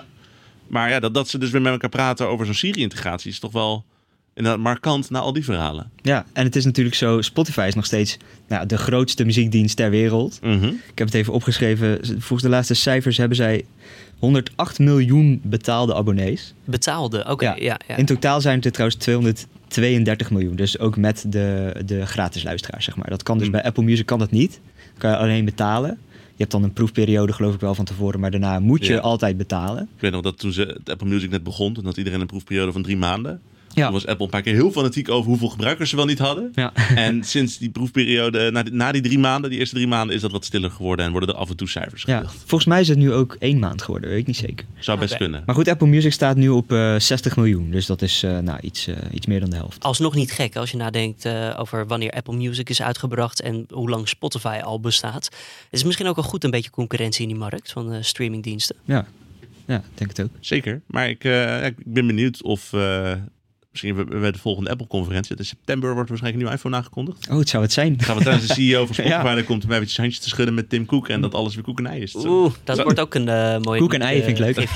Maar 0.67 0.89
ja, 0.89 0.99
dat, 0.99 1.13
dat 1.13 1.27
ze 1.29 1.37
dus 1.37 1.49
weer 1.49 1.61
met 1.61 1.71
elkaar 1.71 1.89
praten 1.89 2.27
over 2.27 2.45
zo'n 2.45 2.55
Siri-integratie... 2.55 3.31
is 3.31 3.39
toch 3.39 3.51
wel 3.51 3.85
inderdaad 4.33 4.61
markant 4.61 5.09
na 5.09 5.19
al 5.19 5.33
die 5.33 5.43
verhalen. 5.43 5.89
Ja, 6.01 6.25
en 6.33 6.43
het 6.45 6.55
is 6.55 6.65
natuurlijk 6.65 6.95
zo, 6.95 7.21
Spotify 7.21 7.65
is 7.67 7.75
nog 7.75 7.85
steeds 7.85 8.17
nou, 8.47 8.65
de 8.65 8.77
grootste 8.77 9.25
muziekdienst 9.25 9.75
ter 9.75 9.89
wereld. 9.89 10.39
Mhm. 10.41 10.65
Ik 10.65 10.97
heb 10.97 11.07
het 11.07 11.13
even 11.13 11.33
opgeschreven. 11.33 11.99
Volgens 12.05 12.41
de 12.41 12.49
laatste 12.49 12.73
cijfers 12.73 13.17
hebben 13.17 13.37
zij 13.37 13.65
108 14.19 14.79
miljoen 14.79 15.39
betaalde 15.43 15.95
abonnees. 15.95 16.53
Betaalde, 16.65 17.25
oké. 17.29 17.45
Ja. 17.45 17.55
ja. 17.59 17.79
Ja, 17.87 17.95
In 17.95 18.05
totaal 18.05 18.41
zijn 18.41 18.55
het 18.55 18.65
er 18.65 18.71
trouwens 18.71 18.99
232 19.67 20.31
miljoen. 20.31 20.55
Dus 20.55 20.79
ook 20.79 20.97
met 20.97 21.25
de, 21.27 21.75
de 21.85 22.05
gratis 22.05 22.43
luisteraars, 22.43 22.85
zeg 22.85 22.95
maar. 22.95 23.09
Dat 23.09 23.23
kan 23.23 23.37
dus 23.37 23.43
Hmm. 23.47 23.55
bij 23.55 23.63
Apple 23.63 23.83
Music 23.83 24.05
kan 24.05 24.19
dat 24.19 24.31
niet. 24.31 24.59
Dan 24.75 24.97
kan 24.97 25.09
je 25.11 25.17
alleen 25.17 25.45
betalen. 25.45 25.97
Je 26.35 26.39
hebt 26.39 26.51
dan 26.51 26.63
een 26.63 26.73
proefperiode, 26.73 27.33
geloof 27.33 27.53
ik 27.53 27.59
wel, 27.59 27.75
van 27.75 27.85
tevoren. 27.85 28.19
Maar 28.19 28.31
daarna 28.31 28.59
moet 28.59 28.85
je 28.85 28.93
Ja. 28.93 28.99
altijd 28.99 29.37
betalen. 29.37 29.83
Ik 29.95 30.01
weet 30.01 30.11
nog 30.11 30.21
dat 30.21 30.39
toen 30.39 30.51
ze 30.53 30.61
het 30.61 30.89
Apple 30.89 31.07
Music 31.07 31.29
net 31.29 31.43
begon... 31.43 31.73
toen 31.73 31.85
had 31.85 31.97
iedereen 31.97 32.21
een 32.21 32.27
proefperiode 32.27 32.71
van 32.71 32.81
drie 32.81 32.97
maanden. 32.97 33.41
Ja. 33.73 33.83
Toen 33.83 33.93
was 33.93 34.05
Apple 34.05 34.25
een 34.25 34.31
paar 34.31 34.41
keer 34.41 34.53
heel 34.53 34.71
fanatiek 34.71 35.09
over 35.09 35.29
hoeveel 35.29 35.49
gebruikers 35.49 35.89
ze 35.89 35.95
wel 35.95 36.05
niet 36.05 36.19
hadden. 36.19 36.51
Ja. 36.53 36.71
En 36.95 37.23
sinds 37.23 37.57
die 37.57 37.69
proefperiode, 37.69 38.51
na 38.51 38.63
die, 38.63 38.73
na 38.73 38.91
die 38.91 39.01
drie 39.01 39.19
maanden, 39.19 39.49
die 39.49 39.59
eerste 39.59 39.75
drie 39.75 39.87
maanden, 39.87 40.15
is 40.15 40.21
dat 40.21 40.31
wat 40.31 40.45
stiller 40.45 40.71
geworden 40.71 41.05
en 41.05 41.11
worden 41.11 41.29
er 41.29 41.35
af 41.35 41.49
en 41.49 41.55
toe 41.55 41.69
cijfers 41.69 42.03
ja. 42.05 42.15
gedeeld. 42.15 42.33
Volgens 42.37 42.65
mij 42.65 42.81
is 42.81 42.87
het 42.87 42.97
nu 42.97 43.13
ook 43.13 43.35
één 43.39 43.59
maand 43.59 43.81
geworden, 43.81 44.09
weet 44.09 44.19
ik 44.19 44.27
niet 44.27 44.37
zeker. 44.37 44.65
Zou 44.79 44.99
best 44.99 45.17
kunnen. 45.17 45.43
Maar 45.45 45.55
goed, 45.55 45.67
Apple 45.67 45.87
Music 45.87 46.11
staat 46.11 46.35
nu 46.35 46.49
op 46.49 46.71
eh 46.71 46.95
60 46.99 47.35
miljoen. 47.35 47.71
Dus 47.71 47.85
dat 47.85 48.01
is 48.01 48.23
eh, 48.23 48.39
nou, 48.39 48.59
iets, 48.61 48.87
eh, 48.87 48.95
iets 49.11 49.25
meer 49.25 49.39
dan 49.39 49.49
de 49.49 49.55
helft. 49.55 49.83
Alsnog 49.83 50.15
niet 50.15 50.31
gek 50.31 50.55
als 50.55 50.71
je 50.71 50.77
nadenkt 50.77 51.25
eh, 51.25 51.55
over 51.57 51.87
wanneer 51.87 52.11
Apple 52.11 52.35
Music 52.35 52.69
is 52.69 52.81
uitgebracht 52.81 53.41
en 53.41 53.65
hoe 53.69 53.89
lang 53.89 54.07
Spotify 54.07 54.59
al 54.63 54.79
bestaat. 54.79 55.23
Het 55.23 55.33
is 55.69 55.83
misschien 55.83 56.07
ook 56.07 56.15
wel 56.15 56.25
goed 56.25 56.43
een 56.43 56.51
beetje 56.51 56.69
concurrentie 56.69 57.21
in 57.21 57.27
die 57.27 57.37
markt 57.37 57.71
van 57.71 57.93
eh, 57.93 58.01
streamingdiensten. 58.01 58.75
Ja. 58.85 59.05
ja, 59.65 59.77
ik 59.77 59.97
denk 59.97 60.09
het 60.09 60.21
ook. 60.21 60.31
Zeker. 60.39 60.81
Maar 60.85 61.09
ik, 61.09 61.23
eh, 61.23 61.65
ik 61.65 61.75
ben 61.85 62.07
benieuwd 62.07 62.43
of 62.43 62.73
eh, 62.73 63.11
misschien 63.73 64.19
bij- 64.19 64.31
de 64.31 64.37
volgende 64.37 64.69
Apple-conferentie, 64.69 65.35
in 65.37 65.45
september 65.45 65.93
wordt 65.93 66.09
waarschijnlijk 66.09 66.43
een 66.43 66.49
nieuwe 66.49 66.53
iPhone 66.53 66.75
aangekondigd. 66.75 67.29
Oh, 67.29 67.37
het 67.37 67.49
zou 67.49 67.63
het 67.63 67.73
zijn. 67.73 68.01
Gaan 68.01 68.17
we 68.17 68.23
tijdens 68.23 68.47
de 68.47 68.53
CEO 68.53 68.77
van 68.85 68.95
Spotify, 68.95 69.17
Ja. 69.27 69.35
dan 69.35 69.43
komt 69.43 69.63
om 69.63 69.71
eventjes 69.71 69.97
handjes 69.97 70.19
te 70.19 70.29
schudden 70.29 70.53
met 70.55 70.69
Tim 70.69 70.85
Cook 70.85 71.09
en 71.09 71.21
dat 71.21 71.33
alles 71.33 71.55
weer 71.55 71.63
koekenij 71.63 71.99
is. 71.99 72.15
Oeh, 72.15 72.53
dat 72.63 72.83
wordt 72.83 72.99
ook 72.99 73.15
een 73.15 73.29
eh 73.29 73.57
mooie... 73.59 73.79
Koek 73.79 73.93
en 73.93 74.01
ei 74.01 74.19
eh, 74.19 74.25
vind 74.25 74.39
ik 74.39 74.45
leuk. 74.45 74.67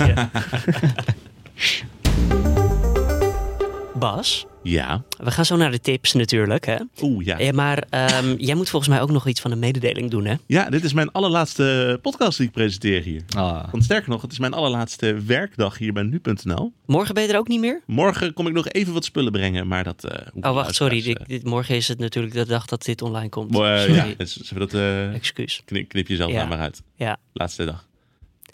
Bas, 3.98 4.46
Ja. 4.62 5.02
we 5.18 5.30
gaan 5.30 5.44
zo 5.44 5.56
naar 5.56 5.70
de 5.70 5.80
tips 5.80 6.12
natuurlijk. 6.12 6.66
Hè? 6.66 6.76
Oeh, 7.02 7.24
ja. 7.24 7.38
Ja, 7.38 7.52
maar 7.52 7.84
ehm, 7.90 8.34
jij 8.48 8.54
moet 8.54 8.68
volgens 8.68 8.90
mij 8.92 9.00
ook 9.00 9.10
nog 9.10 9.26
iets 9.26 9.40
van 9.40 9.50
een 9.50 9.58
mededeling 9.58 10.10
doen, 10.10 10.24
hè? 10.24 10.34
Ja, 10.46 10.70
dit 10.70 10.84
is 10.84 10.92
mijn 10.92 11.12
allerlaatste 11.12 11.98
podcast 12.02 12.38
die 12.38 12.46
ik 12.46 12.52
presenteer 12.52 13.02
hier. 13.02 13.22
Ah. 13.36 13.70
Want 13.70 13.84
sterker 13.84 14.10
nog, 14.10 14.22
het 14.22 14.32
is 14.32 14.38
mijn 14.38 14.52
allerlaatste 14.52 15.14
werkdag 15.26 15.78
hier 15.78 15.92
bij 15.92 16.02
nu.nl. 16.02 16.72
Morgen 16.86 17.14
ben 17.14 17.22
je 17.22 17.32
er 17.32 17.38
ook 17.38 17.48
niet 17.48 17.60
meer? 17.60 17.82
Morgen 17.86 18.32
kom 18.32 18.46
ik 18.46 18.52
nog 18.52 18.68
even 18.68 18.92
wat 18.92 19.04
spullen 19.04 19.32
brengen, 19.32 19.66
maar 19.68 19.84
dat... 19.84 20.04
eh, 20.04 20.26
Oh, 20.40 20.54
wacht, 20.54 20.74
sorry. 20.74 21.02
Dit, 21.02 21.20
dit- 21.26 21.44
morgen 21.44 21.76
is 21.76 21.88
het 21.88 21.98
natuurlijk 21.98 22.34
de 22.34 22.46
dag 22.46 22.66
dat 22.66 22.84
dit 22.84 23.02
online 23.02 23.28
komt. 23.28 23.54
Sorry. 23.54 23.94
ja, 23.94 24.06
dus 24.16 24.36
zullen 24.36 24.66
we 24.68 24.72
dat... 24.72 24.80
eh, 24.80 25.14
Excuus. 25.14 25.62
knip, 25.64 25.88
knip 25.88 26.08
jezelf 26.08 26.30
Ja. 26.30 26.36
daar 26.38 26.48
maar 26.48 26.58
uit. 26.60 26.82
Ja. 26.94 27.16
Laatste 27.32 27.64
dag. 27.64 27.86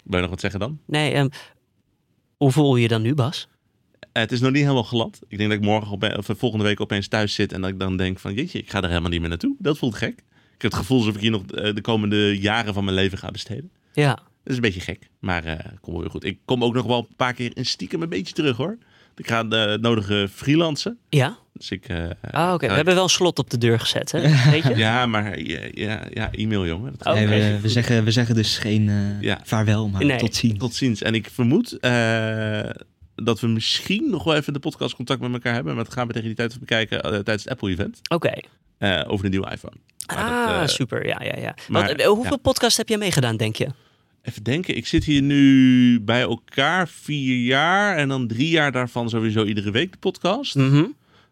Wil 0.03 0.15
je 0.15 0.21
nog 0.21 0.29
wat 0.29 0.39
zeggen 0.39 0.59
dan? 0.59 0.79
Nee, 0.85 1.11
ehm, 1.11 1.27
hoe 2.37 2.51
voel 2.51 2.75
je 2.75 2.81
je 2.81 2.87
dan 2.87 3.01
nu, 3.01 3.13
Bas? 3.13 3.47
Eh, 4.15 4.21
het 4.21 4.31
is 4.31 4.39
nog 4.39 4.51
niet 4.51 4.61
helemaal 4.61 4.83
geland. 4.83 5.19
Ik 5.27 5.37
denk 5.37 5.49
dat 5.49 5.59
ik 5.59 5.65
morgen 5.65 6.17
of 6.17 6.27
volgende 6.37 6.65
week 6.65 6.79
opeens 6.81 7.07
thuis 7.07 7.33
zit 7.33 7.53
en 7.53 7.61
dat 7.61 7.69
ik 7.69 7.79
dan 7.79 7.97
denk 7.97 8.19
van 8.19 8.33
jeetje, 8.33 8.59
ik 8.59 8.69
ga 8.69 8.81
er 8.81 8.87
helemaal 8.89 9.09
niet 9.09 9.19
meer 9.19 9.29
naartoe. 9.29 9.55
Dat 9.59 9.77
voelt 9.77 9.95
gek. 9.95 10.17
Ik 10.55 10.61
heb 10.61 10.71
het 10.71 10.79
gevoel 10.79 10.97
alsof 10.97 11.15
ik 11.15 11.21
hier 11.21 11.31
nog 11.31 11.45
eh, 11.45 11.73
de 11.73 11.81
komende 11.81 12.39
jaren 12.39 12.73
van 12.73 12.83
mijn 12.83 12.95
leven 12.95 13.17
ga 13.17 13.31
besteden. 13.31 13.71
Ja. 13.93 14.13
Dat 14.13 14.23
is 14.43 14.55
een 14.55 14.61
beetje 14.61 14.79
gek, 14.79 15.09
maar 15.19 15.43
eh 15.45 15.53
komt 15.81 15.91
wel 15.93 15.99
weer 16.01 16.09
goed. 16.09 16.23
Ik 16.23 16.37
kom 16.45 16.63
ook 16.63 16.73
nog 16.73 16.85
wel 16.85 16.97
een 16.97 17.15
paar 17.15 17.33
keer 17.33 17.51
in 17.53 17.65
stiekem 17.65 18.01
een 18.01 18.09
beetje 18.09 18.33
terug 18.33 18.57
hoor. 18.57 18.77
Ik 19.15 19.27
ga 19.27 19.43
de 19.43 19.77
nodige 19.81 20.27
freelancen. 20.33 20.97
Ja? 21.09 21.37
Dus 21.53 21.71
ik... 21.71 21.87
eh, 21.87 22.09
Ah, 22.31 22.53
oké. 22.53 22.67
We 22.67 22.73
hebben 22.73 22.93
wel 22.93 23.03
een 23.03 23.09
slot 23.09 23.39
op 23.39 23.49
de 23.49 23.57
deur 23.57 23.79
gezet, 23.79 24.11
hè? 24.11 24.51
Weet 24.51 24.63
je? 24.63 24.75
Ja, 24.85 25.05
maar 25.05 25.39
ja, 25.39 25.59
ja, 25.73 26.03
ja, 26.13 26.31
e-mail 26.31 26.65
jongen. 26.65 26.93
Dat 26.97 27.13
Nee, 27.15 27.27
we, 27.27 27.59
we, 27.61 27.69
zeggen, 27.69 28.03
we 28.03 28.11
zeggen 28.11 28.35
dus 28.35 28.57
geen 28.57 28.89
eh, 28.89 29.21
Ja. 29.21 29.39
vaarwel, 29.43 29.87
maar 29.89 30.05
Nee. 30.05 30.17
tot 30.17 30.35
ziens. 30.35 30.59
Tot 30.59 30.73
ziens. 30.73 31.01
En 31.01 31.13
ik 31.15 31.29
vermoed 31.33 31.79
eh, 31.79 32.59
dat 33.15 33.39
we 33.39 33.47
misschien 33.47 34.09
nog 34.09 34.23
wel 34.23 34.35
even 34.35 34.53
de 34.53 34.59
podcast 34.59 34.95
contact 34.95 35.21
met 35.21 35.33
elkaar 35.33 35.53
hebben. 35.53 35.75
Maar 35.75 35.83
dat 35.83 35.93
gaan 35.93 36.07
we 36.07 36.13
tegen 36.13 36.27
die 36.27 36.37
tijd 36.37 36.59
bekijken 36.59 37.01
eh, 37.03 37.09
tijdens 37.09 37.43
het 37.43 37.49
Apple-event. 37.49 37.99
Oké. 38.09 38.31
eh, 38.77 39.01
over 39.07 39.23
de 39.23 39.29
nieuwe 39.31 39.51
iPhone. 39.51 39.73
Maar 40.07 40.17
Ah, 40.17 40.59
dat, 40.59 40.69
eh, 40.69 40.75
super. 40.75 41.07
Ja, 41.07 41.21
ja, 41.23 41.37
ja. 41.39 41.55
maar- 41.69 41.85
Want, 41.87 42.03
hoeveel 42.03 42.31
ja. 42.31 42.37
podcasts 42.37 42.77
heb 42.77 42.89
jij 42.89 42.97
meegedaan, 42.97 43.37
denk 43.37 43.55
je? 43.55 43.67
Even 44.21 44.43
denken, 44.43 44.75
ik 44.77 44.87
zit 44.87 45.03
hier 45.03 45.21
nu 45.21 46.01
bij 46.01 46.21
elkaar 46.21 46.87
vier 46.87 47.45
jaar. 47.45 47.97
En 47.97 48.07
dan 48.07 48.27
drie 48.27 48.49
jaar 48.49 48.71
daarvan 48.71 49.09
sowieso 49.09 49.43
iedere 49.45 49.71
week 49.71 49.91
de 49.91 49.97
podcast. 49.97 50.55
Mhm. 50.55 50.83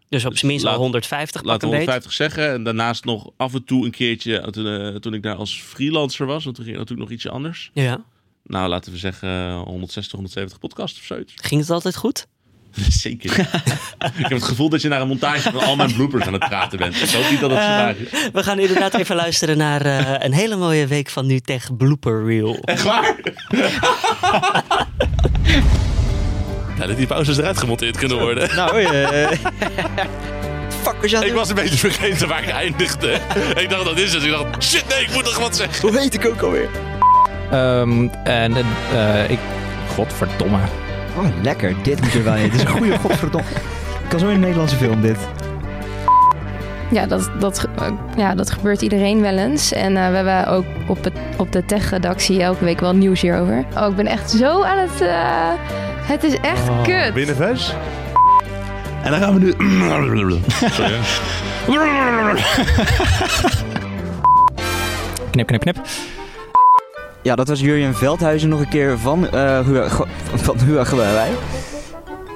Dus 0.09 0.23
op 0.25 0.29
Dus 0.31 0.39
zijn 0.39 0.51
minst 0.51 0.65
al 0.65 0.71
laat- 0.71 0.79
150 0.81 1.41
pak 1.41 1.49
Laten 1.51 1.67
een 1.67 1.73
we 1.73 1.79
beet. 1.79 1.87
150 1.93 2.13
zeggen. 2.13 2.53
En 2.53 2.63
daarnaast 2.63 3.05
nog 3.05 3.31
af 3.37 3.53
en 3.53 3.63
toe 3.63 3.85
een 3.85 3.91
keertje, 3.91 4.47
toen, 4.51 4.99
toen 4.99 5.13
ik 5.13 5.23
daar 5.23 5.35
als 5.35 5.61
freelancer 5.61 6.25
was. 6.25 6.43
Want 6.43 6.55
toen 6.55 6.65
ging 6.65 6.77
natuurlijk 6.77 7.09
nog 7.09 7.17
ietsje 7.17 7.29
anders. 7.29 7.71
Ja. 7.73 8.03
Nou, 8.43 8.69
laten 8.69 8.91
we 8.91 8.97
zeggen 8.97 9.29
eh, 9.29 9.61
160, 9.61 10.11
170 10.11 10.59
podcasts 10.59 10.99
of 10.99 11.05
zoiets. 11.05 11.33
Ging 11.35 11.61
het 11.61 11.69
altijd 11.69 11.95
goed? 11.95 12.27
Zeker. 13.03 13.39
ik 13.39 13.47
heb 14.15 14.29
het 14.29 14.43
gevoel 14.43 14.69
dat 14.69 14.81
je 14.81 14.87
naar 14.87 15.01
een 15.01 15.07
montage 15.07 15.51
van 15.51 15.59
al 15.63 15.75
mijn 15.75 15.93
bloopers 15.93 16.25
aan 16.25 16.33
het 16.33 16.47
praten 16.49 16.77
bent. 16.77 16.95
Ik 17.01 17.09
hoop 17.09 17.29
niet 17.29 17.39
dat 17.39 17.49
dat 17.49 17.59
Eh, 17.59 17.65
vandaag 17.65 17.95
is. 17.95 18.29
We 18.33 18.43
gaan 18.43 18.59
inderdaad 18.59 18.93
even 18.93 19.15
luisteren 19.15 19.57
naar 19.57 19.81
eh, 19.85 20.25
een 20.25 20.33
hele 20.33 20.55
mooie 20.55 20.87
week 20.87 21.09
van 21.09 21.25
NuTech 21.25 21.77
Blooper 21.77 22.25
Reel. 22.25 22.57
Echt 22.61 22.83
waar? 22.83 23.15
Ja, 26.79 26.87
dat 26.87 26.97
die 26.97 27.07
pauzes 27.07 27.37
eruit 27.37 27.57
gemonteerd 27.57 27.97
kunnen 27.97 28.19
worden. 28.19 28.55
Nou, 28.55 28.81
eh 28.81 29.31
fuck, 30.83 31.01
was 31.01 31.11
het 31.11 31.23
Ik 31.23 31.33
was 31.33 31.49
een 31.49 31.55
beetje 31.55 31.77
vergeten 31.77 32.27
waar 32.27 32.43
ik 32.43 32.49
eindigde. 32.49 33.19
Ik 33.55 33.69
dacht, 33.69 33.85
dat 33.85 33.97
is 33.99 34.13
het. 34.13 34.23
Ik 34.23 34.29
dacht, 34.29 34.63
shit, 34.63 34.87
nee, 34.87 35.01
ik 35.01 35.13
moet 35.13 35.23
nog 35.23 35.39
wat 35.39 35.55
zeggen. 35.55 35.81
Hoe 35.81 35.91
weet 35.99 36.13
ik 36.13 36.25
ook 36.25 36.41
alweer? 36.41 36.69
Ehm, 37.53 38.07
en 38.23 38.55
eh, 38.55 39.29
ik. 39.29 39.39
Godverdomme. 39.95 40.57
Oh, 41.17 41.25
lekker. 41.41 41.75
Dit 41.83 42.01
moet 42.01 42.11
je 42.11 42.17
er 42.17 42.23
wel 42.23 42.35
in. 42.35 42.43
Dit 42.43 42.53
is 42.53 42.61
een 42.61 42.67
goede 42.67 42.97
godverdomme. 42.97 43.47
Kan 44.09 44.19
zo 44.19 44.27
in 44.27 44.33
een 44.33 44.39
Nederlandse 44.39 44.75
film, 44.75 45.01
dit. 45.01 45.17
Ja, 46.91 47.05
dat, 47.05 47.29
dat, 47.39 47.67
eh, 47.75 47.87
ja, 48.17 48.35
dat 48.35 48.51
gebeurt 48.51 48.81
iedereen 48.81 49.21
wel 49.21 49.37
eens. 49.37 49.71
En 49.71 49.97
eh, 49.97 50.09
we 50.09 50.15
hebben 50.15 50.47
ook 50.47 50.65
op, 50.87 51.03
het, 51.03 51.13
op 51.37 51.51
de 51.51 51.65
tech-redactie 51.65 52.41
elke 52.41 52.65
week 52.65 52.79
wel 52.79 52.93
nieuws 52.93 53.21
hierover. 53.21 53.65
Oh, 53.77 53.87
ik 53.89 53.95
ben 53.95 54.07
echt 54.07 54.31
zo 54.31 54.63
aan 54.63 54.77
het... 54.77 55.01
eh, 55.01 55.49
het 56.07 56.23
is 56.23 56.35
echt 56.35 56.81
kut. 56.83 57.13
Binnenvers. 57.13 57.73
En 59.03 59.11
dan 59.11 59.19
gaan 59.19 59.33
we 59.33 59.39
nu... 59.39 59.53
Sorry. 60.71 60.99
Knip, 65.31 65.47
knip, 65.47 65.61
knip. 65.61 65.77
Ja, 67.23 67.35
dat 67.35 67.47
was 67.47 67.59
Jurjen 67.59 67.95
Veldhuizen 67.95 68.49
nog 68.49 68.59
een 68.59 68.69
keer 68.69 68.97
van 68.99 69.29
eh 69.29 69.59
Hua- 69.59 69.89
Go- 69.89 70.07
van 70.35 70.57
Huawei. 70.59 71.31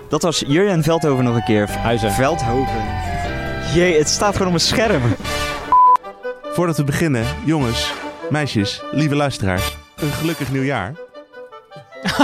Dat 0.10 0.22
was 0.22 0.44
Jurjen 0.48 0.84
Veldhoven 0.84 1.24
nog 1.24 1.36
een 1.36 1.44
keer. 1.44 1.70
Huizen. 1.70 2.12
Veldhoven. 2.12 2.84
Jee, 3.74 3.98
het 3.98 4.10
staat 4.10 4.32
gewoon 4.32 4.48
op 4.48 4.54
mijn 4.54 4.66
scherm. 4.66 5.02
Voordat 6.44 6.78
we 6.78 6.84
beginnen, 6.84 7.26
jongens, 7.46 7.94
meisjes, 8.30 8.84
lieve 8.92 9.16
luisteraars, 9.16 9.78
een 9.96 10.12
gelukkig 10.12 10.52
nieuwjaar. 10.52 10.94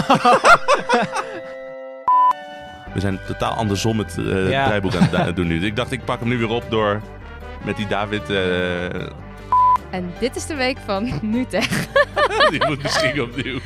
We 2.93 2.99
zijn 2.99 3.19
totaal 3.27 3.51
andersom 3.53 3.99
het 3.99 4.17
eh 4.17 4.49
Ja. 4.49 4.65
draaiboek 4.65 4.95
aan 5.13 5.25
het 5.25 5.35
doen 5.35 5.47
nu. 5.47 5.65
Ik 5.65 5.75
dacht, 5.75 5.91
ik 5.91 6.05
pak 6.05 6.19
hem 6.19 6.27
nu 6.29 6.37
weer 6.37 6.49
op 6.49 6.63
door 6.69 7.01
met 7.63 7.75
die 7.77 7.87
David... 7.87 8.29
eh, 8.29 8.83
En 9.91 10.13
dit 10.19 10.35
is 10.35 10.45
de 10.45 10.55
week 10.55 10.77
van 10.85 11.11
NuTech. 11.21 11.67
die 12.51 12.65
moet 12.65 12.81
misschien 12.83 13.21
opnieuw. 13.21 13.59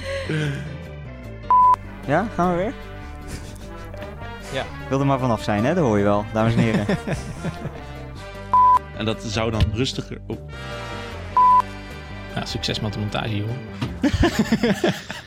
Ja, 2.08 2.28
gaan 2.36 2.52
we 2.52 2.58
weer? 2.58 2.74
Ja. 4.54 4.66
Wil 4.90 5.00
er 5.00 5.06
maar 5.06 5.20
vanaf 5.20 5.44
zijn, 5.44 5.66
hè? 5.66 5.74
Dat 5.74 5.84
hoor 5.84 5.98
je 5.98 6.04
wel, 6.04 6.26
dames 6.34 6.54
en 6.54 6.60
heren. 6.60 6.86
En 8.98 9.06
dat 9.06 9.24
zou 9.24 9.52
dan 9.52 9.64
rustiger... 9.74 10.18
Oh. 10.28 10.50
Ja, 12.36 12.46
succes 12.46 12.80
met 12.80 12.94
de 12.94 13.00
montage, 13.00 13.38
joh. 13.38 13.50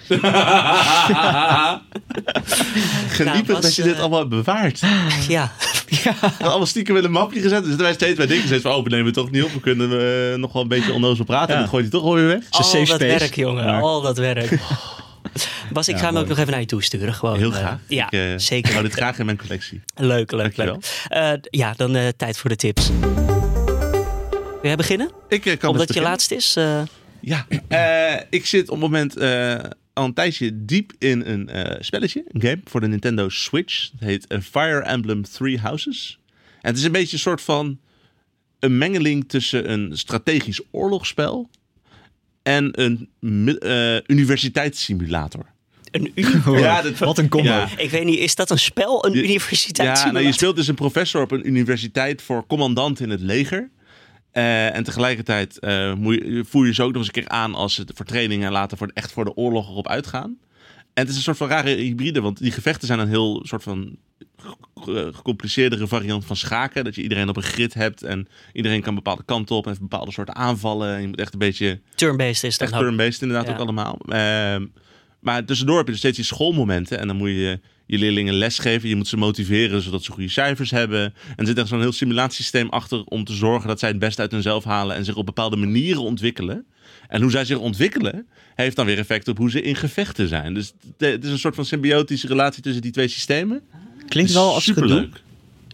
Geniepig 3.08 3.46
was, 3.54 3.60
dat 3.62 3.74
je 3.74 3.82
eh, 3.82 3.88
dit 3.88 3.98
allemaal 3.98 4.18
hebt 4.18 4.30
bewaard. 4.30 4.80
Ja. 5.28 5.52
Hebben 5.90 6.46
allemaal 6.48 6.66
stiekem 6.66 6.96
in 6.96 7.04
een 7.04 7.10
mapje 7.10 7.40
gezet. 7.40 7.64
Dus 7.64 7.74
wij 7.76 7.92
steeds 7.92 8.16
bij 8.16 8.26
dingen 8.26 8.42
gezet 8.42 8.60
van... 8.62 8.72
Oh, 8.74 8.82
we 8.84 8.90
nemen 8.90 9.04
het 9.04 9.14
toch 9.14 9.30
niet 9.30 9.42
op. 9.42 9.52
We 9.52 9.60
kunnen 9.60 9.90
eh, 10.32 10.38
nog 10.38 10.52
wel 10.52 10.62
een 10.62 10.68
beetje 10.68 10.92
onnozel 10.92 11.24
praten. 11.24 11.48
Ja. 11.48 11.54
En 11.54 11.60
dan 11.60 11.68
gooit 11.68 11.82
hij 11.82 11.92
toch 11.92 12.02
alweer 12.02 12.26
weg. 12.26 12.42
Al 12.50 12.62
safe 12.64 12.76
dat 12.78 12.86
space. 13.00 13.18
werk, 13.18 13.34
jongen. 13.34 13.80
Al 13.80 14.00
dat 14.00 14.16
werk. 14.18 14.50
Bas, 15.72 15.88
ik 15.88 15.94
Ja, 15.94 16.00
ga 16.00 16.04
hem 16.06 16.12
mooi. 16.14 16.24
ook 16.24 16.30
nog 16.30 16.38
even 16.38 16.50
naar 16.50 16.60
je 16.60 16.66
toe 16.66 16.82
sturen. 16.82 17.14
Gewoon, 17.14 17.36
Heel 17.38 17.52
eh, 17.52 17.56
graag. 17.58 17.78
ja, 17.88 18.06
ik, 18.06 18.12
eh, 18.12 18.20
zeker. 18.36 18.68
Ik 18.68 18.74
hou 18.76 18.82
dit 18.88 18.92
graag 18.96 19.18
in 19.18 19.24
mijn 19.24 19.38
collectie. 19.38 19.80
Leuk, 19.94 20.30
leuk, 20.32 20.40
Dankjewel. 20.56 20.72
leuk. 20.72 21.06
Eh, 21.08 21.32
ja, 21.50 21.72
dan 21.76 21.96
eh, 21.96 22.08
tijd 22.16 22.38
voor 22.38 22.50
de 22.50 22.56
tips. 22.56 22.88
Wil 24.30 24.68
jij 24.68 24.76
beginnen? 24.76 25.10
Ik 25.28 25.46
eh, 25.46 25.58
kan 25.58 25.70
Omdat 25.70 25.80
je 25.88 25.94
beginnen. 25.94 26.10
laatst 26.10 26.30
is? 26.30 26.56
eh, 26.56 26.80
Ja, 27.20 27.46
eh, 27.68 28.22
ik 28.30 28.46
zit 28.46 28.62
op 28.62 28.70
het 28.70 28.80
moment 28.80 29.16
eh, 29.16 29.54
al 29.92 30.04
een 30.04 30.14
tijdje 30.14 30.64
diep 30.64 30.92
in 30.98 31.22
een 31.26 31.48
eh, 31.48 31.76
spelletje, 31.80 32.24
een 32.28 32.40
game 32.40 32.60
voor 32.64 32.80
de 32.80 32.88
Nintendo 32.88 33.28
Switch. 33.28 33.90
Het 33.90 34.00
heet 34.00 34.26
eh, 34.26 34.40
Fire 34.40 34.80
Emblem 34.82 35.22
Three 35.22 35.58
Houses. 35.58 36.18
En 36.60 36.68
het 36.70 36.76
is 36.78 36.84
een 36.84 36.92
beetje 36.92 37.12
een 37.12 37.18
soort 37.18 37.40
van 37.40 37.78
een 38.58 38.78
mengeling 38.78 39.28
tussen 39.28 39.70
een 39.72 39.98
strategisch 39.98 40.60
oorlogsspel 40.70 41.50
en 42.42 42.80
een 42.82 43.08
eh, 43.58 43.96
universiteitssimulator. 44.06 45.46
een 45.90 46.12
uni- 46.14 46.58
Ja, 46.60 46.82
dat- 46.82 46.98
Wat 46.98 47.18
een 47.18 47.28
combo. 47.28 47.48
Ja. 47.48 47.68
Ik 47.76 47.90
weet 47.90 48.04
niet, 48.04 48.18
is 48.18 48.34
dat 48.34 48.50
een 48.50 48.58
spel? 48.58 49.06
Een 49.06 49.12
Je- 49.12 49.22
universiteit? 49.24 49.98
Ja, 49.98 50.10
nou, 50.10 50.24
je 50.24 50.32
speelt 50.32 50.56
dus 50.56 50.68
een 50.68 50.74
professor 50.74 51.22
op 51.22 51.30
een 51.30 51.46
universiteit 51.46 52.22
voor 52.22 52.46
commandant 52.46 53.00
in 53.00 53.10
het 53.10 53.20
leger. 53.20 53.70
Eh, 54.32 54.74
en 54.74 54.84
tegelijkertijd 54.84 55.58
eh, 55.58 55.94
moet 55.94 56.14
je, 56.14 56.44
voer 56.48 56.66
je 56.66 56.74
ze 56.74 56.82
ook 56.82 56.88
nog 56.88 56.96
eens 56.96 57.06
een 57.06 57.12
keer 57.22 57.28
aan 57.28 57.54
als 57.54 57.74
ze 57.74 57.84
voor 57.94 58.06
training 58.06 58.44
en 58.44 58.52
later 58.52 58.76
voor, 58.78 58.90
echt 58.94 59.12
voor 59.12 59.24
de 59.24 59.34
oorlog 59.36 59.68
erop 59.70 59.88
uitgaan. 59.88 60.38
En 60.94 61.02
het 61.02 61.08
is 61.08 61.16
een 61.16 61.22
soort 61.22 61.36
van 61.36 61.48
rare 61.48 61.70
hybride, 61.70 62.20
want 62.20 62.38
die 62.38 62.52
gevechten 62.52 62.86
zijn 62.86 62.98
een 62.98 63.08
heel 63.08 63.40
soort 63.46 63.62
van 63.62 63.96
ge- 64.74 65.10
gecompliceerdere 65.14 65.86
variant 65.86 66.24
van 66.24 66.36
schaken. 66.36 66.84
Dat 66.84 66.94
je 66.94 67.02
iedereen 67.02 67.28
op 67.28 67.36
een 67.36 67.42
grid 67.42 67.74
hebt 67.74 68.02
en 68.02 68.28
iedereen 68.52 68.82
kan 68.82 68.94
bepaalde 68.94 69.22
kanten 69.24 69.56
op 69.56 69.62
en 69.62 69.68
heeft 69.68 69.80
bepaalde 69.82 70.12
soorten 70.12 70.34
aanvallen. 70.36 70.94
En 70.94 71.00
je 71.00 71.06
moet 71.08 71.20
echt 71.20 71.32
een 71.32 71.38
beetje 71.38 71.80
Turn-based 71.94 72.42
is 72.44 72.58
dat 72.58 72.68
turn-based 72.68 73.22
inderdaad 73.22 73.46
Ja. 73.46 73.52
ook 73.52 73.58
allemaal. 73.60 73.98
Ehm, 74.08 74.66
maar 75.20 75.44
tussendoor 75.44 75.76
heb 75.76 75.84
je 75.86 75.90
dus 75.90 76.00
steeds 76.00 76.16
die 76.16 76.26
schoolmomenten. 76.26 76.98
En 76.98 77.06
dan 77.06 77.16
moet 77.16 77.28
je 77.28 77.60
je 77.90 77.98
leerlingen 77.98 78.34
lesgeven. 78.34 78.88
Je 78.88 78.96
moet 78.96 79.08
ze 79.08 79.16
motiveren 79.16 79.82
zodat 79.82 80.04
ze 80.04 80.12
goede 80.12 80.28
cijfers 80.28 80.70
hebben. 80.70 81.00
En 81.02 81.14
er 81.36 81.46
zit 81.46 81.58
echt 81.58 81.68
zo'n 81.68 81.80
heel 81.80 81.92
simulatiesysteem 81.92 82.68
achter 82.68 83.04
om 83.04 83.24
te 83.24 83.32
zorgen 83.32 83.68
dat 83.68 83.78
zij 83.78 83.88
het 83.88 83.98
beste 83.98 84.20
uit 84.20 84.30
hunzelf 84.30 84.64
halen. 84.64 84.96
En 84.96 85.04
zich 85.04 85.14
op 85.16 85.26
bepaalde 85.26 85.56
manieren 85.56 86.02
ontwikkelen. 86.02 86.64
En 87.08 87.22
hoe 87.22 87.30
zij 87.30 87.44
zich 87.44 87.58
ontwikkelen, 87.58 88.26
heeft 88.54 88.76
dan 88.76 88.86
weer 88.86 88.98
effect 88.98 89.28
op 89.28 89.36
hoe 89.36 89.50
ze 89.50 89.62
in 89.62 89.76
gevechten 89.76 90.28
zijn. 90.28 90.54
Dus 90.54 90.72
het- 90.98 91.24
is 91.24 91.30
een 91.30 91.38
soort 91.38 91.54
van 91.54 91.64
symbiotische 91.64 92.26
relatie 92.26 92.62
tussen 92.62 92.82
die 92.82 92.90
twee 92.92 93.08
systemen. 93.08 93.60
Klinkt 94.08 94.32
wel 94.32 94.54
als 94.54 94.64
gedoe. 94.64 94.82
superleuk. 94.88 95.22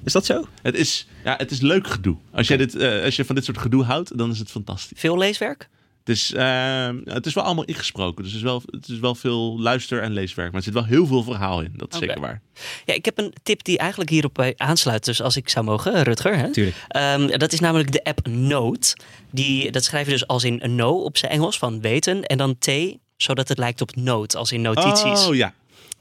Is 0.05 0.13
dat 0.13 0.27
zo? 0.27 0.47
Het 0.63 0.75
is, 0.75 1.07
ja, 1.25 1.35
het 1.39 1.51
is 1.51 1.61
leuk 1.61 1.87
gedoe. 1.87 2.17
Als, 2.33 2.49
jij 2.49 2.57
dit, 2.57 2.75
eh, 2.75 3.03
als 3.05 3.17
je 3.17 3.25
van 3.25 3.35
dit 3.35 3.45
soort 3.45 3.59
gedoe 3.59 3.85
houdt, 3.85 4.19
dan 4.19 4.31
is 4.31 4.39
het 4.39 4.51
fantastisch. 4.51 5.01
Veel 5.01 5.19
leeswerk? 5.19 5.69
Het 6.07 6.17
is, 6.17 6.33
eh, 6.33 6.89
het 7.05 7.27
is 7.27 7.35
wel 7.35 7.45
allemaal 7.45 7.65
ingesproken. 7.65 8.23
Dus 8.23 8.33
het 8.33 8.41
is 8.41 8.47
wel, 8.47 8.63
het 8.71 8.89
is 8.89 8.99
wel 8.99 9.15
veel 9.15 9.61
luister- 9.61 10.03
en 10.03 10.13
leeswerk. 10.13 10.49
Maar 10.49 10.59
er 10.59 10.65
zit 10.67 10.75
wel 10.75 10.85
heel 10.85 11.07
veel 11.07 11.23
verhaal 11.23 11.61
in. 11.61 11.73
Dat 11.77 11.93
is 11.93 11.99
zeker 11.99 12.21
waar. 12.21 12.41
Ja, 12.85 12.95
ik 12.95 13.05
heb 13.05 13.19
een 13.19 13.33
tip 13.43 13.65
die 13.65 13.79
eigenlijk 13.79 14.11
hierop 14.11 14.39
eh, 14.39 14.53
aansluit. 14.57 15.05
Dus 15.05 15.23
als 15.23 15.37
ik 15.37 15.49
zou 15.49 15.65
mogen, 15.65 16.03
Rutger. 16.03 16.37
Hè? 16.37 16.53
Tuurlijk. 16.53 16.77
Ehm, 16.89 17.39
dat 17.39 17.53
is 17.53 17.61
namelijk 17.61 17.93
de 17.93 18.05
app 18.05 18.27
Note. 18.29 18.97
Die, 19.31 19.71
dat 19.71 19.85
schrijf 19.85 20.07
je 20.07 20.13
dus 20.13 20.27
als 20.27 20.45
in 20.45 20.75
no 20.75 20.91
op 20.91 21.17
zijn 21.17 21.33
Engels, 21.33 21.59
van 21.59 21.81
weten. 21.81 22.23
En 22.23 22.39
dan 22.39 22.59
T, 22.59 22.71
zodat 23.17 23.49
het 23.49 23.59
lijkt 23.59 23.81
op 23.81 23.97
note, 23.97 24.39
als 24.39 24.53
in 24.53 24.61
notities. 24.61 25.27
Oh 25.27 25.35
ja. 25.35 25.55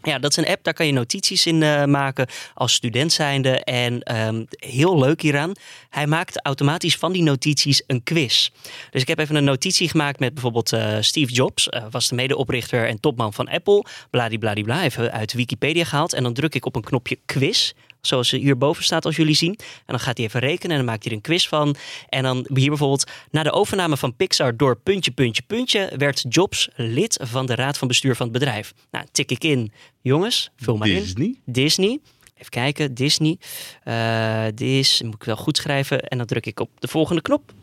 Ja, 0.05 0.19
dat 0.19 0.31
is 0.31 0.37
een 0.37 0.47
app, 0.47 0.63
daar 0.63 0.73
kan 0.73 0.85
je 0.85 0.91
notities 0.91 1.45
in 1.45 1.63
eh, 1.63 1.85
maken 1.85 2.27
als 2.53 2.73
student 2.73 3.13
zijnde. 3.13 3.63
En 3.63 4.01
ehm, 4.01 4.43
heel 4.55 4.99
leuk 4.99 5.21
hieraan, 5.21 5.51
hij 5.89 6.07
maakt 6.07 6.45
automatisch 6.45 6.95
van 6.95 7.11
die 7.11 7.23
notities 7.23 7.83
een 7.87 8.03
quiz. 8.03 8.49
Dus 8.91 9.01
ik 9.01 9.07
heb 9.07 9.19
even 9.19 9.35
een 9.35 9.43
notitie 9.43 9.89
gemaakt 9.89 10.19
met 10.19 10.33
bijvoorbeeld 10.33 10.73
eh, 10.73 10.97
Steve 10.99 11.33
Jobs, 11.33 11.69
eh, 11.69 11.83
was 11.91 12.07
de 12.07 12.15
medeoprichter 12.15 12.87
en 12.87 12.99
topman 12.99 13.33
van 13.33 13.47
Apple. 13.47 13.85
Bladibladibla, 14.09 14.83
even 14.83 15.11
uit 15.11 15.33
Wikipedia 15.33 15.83
gehaald. 15.83 16.13
En 16.13 16.23
dan 16.23 16.33
druk 16.33 16.55
ik 16.55 16.65
op 16.65 16.75
een 16.75 16.83
knopje 16.83 17.19
quiz. 17.25 17.73
Zoals 18.07 18.31
hierboven 18.31 18.83
staat 18.83 19.05
als 19.05 19.15
jullie 19.15 19.35
zien. 19.35 19.55
En 19.59 19.83
dan 19.85 19.99
gaat 19.99 20.17
hij 20.17 20.25
even 20.25 20.39
rekenen 20.39 20.71
en 20.71 20.77
dan 20.77 20.85
maakt 20.85 21.03
hij 21.03 21.11
er 21.11 21.17
een 21.17 21.23
quiz 21.23 21.47
van. 21.47 21.75
En 22.09 22.23
dan 22.23 22.47
hier 22.53 22.69
bijvoorbeeld. 22.69 23.11
Na 23.31 23.43
de 23.43 23.51
overname 23.51 23.97
van 23.97 24.15
Pixar 24.15 24.57
door 24.57 24.77
puntje, 24.77 25.11
puntje, 25.11 25.41
puntje. 25.47 25.91
werd 25.97 26.25
Jobs 26.29 26.69
lid 26.75 27.19
van 27.23 27.45
de 27.45 27.55
raad 27.55 27.77
van 27.77 27.87
bestuur 27.87 28.15
van 28.15 28.25
het 28.25 28.37
bedrijf. 28.39 28.73
Nou, 28.91 29.05
tik 29.11 29.31
ik 29.31 29.43
in. 29.43 29.71
Jongens, 30.01 30.49
vul 30.55 30.77
maar 30.77 30.87
in. 30.87 31.01
Disney. 31.01 31.35
Disney. 31.45 31.99
Even 32.37 32.49
kijken, 32.49 32.93
Disney. 32.93 33.37
Eh 33.83 34.45
Dis, 34.55 35.01
moet 35.01 35.13
ik 35.13 35.23
wel 35.23 35.35
goed 35.35 35.57
schrijven. 35.57 36.01
En 36.01 36.17
dan 36.17 36.27
druk 36.27 36.45
ik 36.45 36.59
op 36.59 36.69
de 36.79 36.87
volgende 36.87 37.21
knop. 37.21 37.53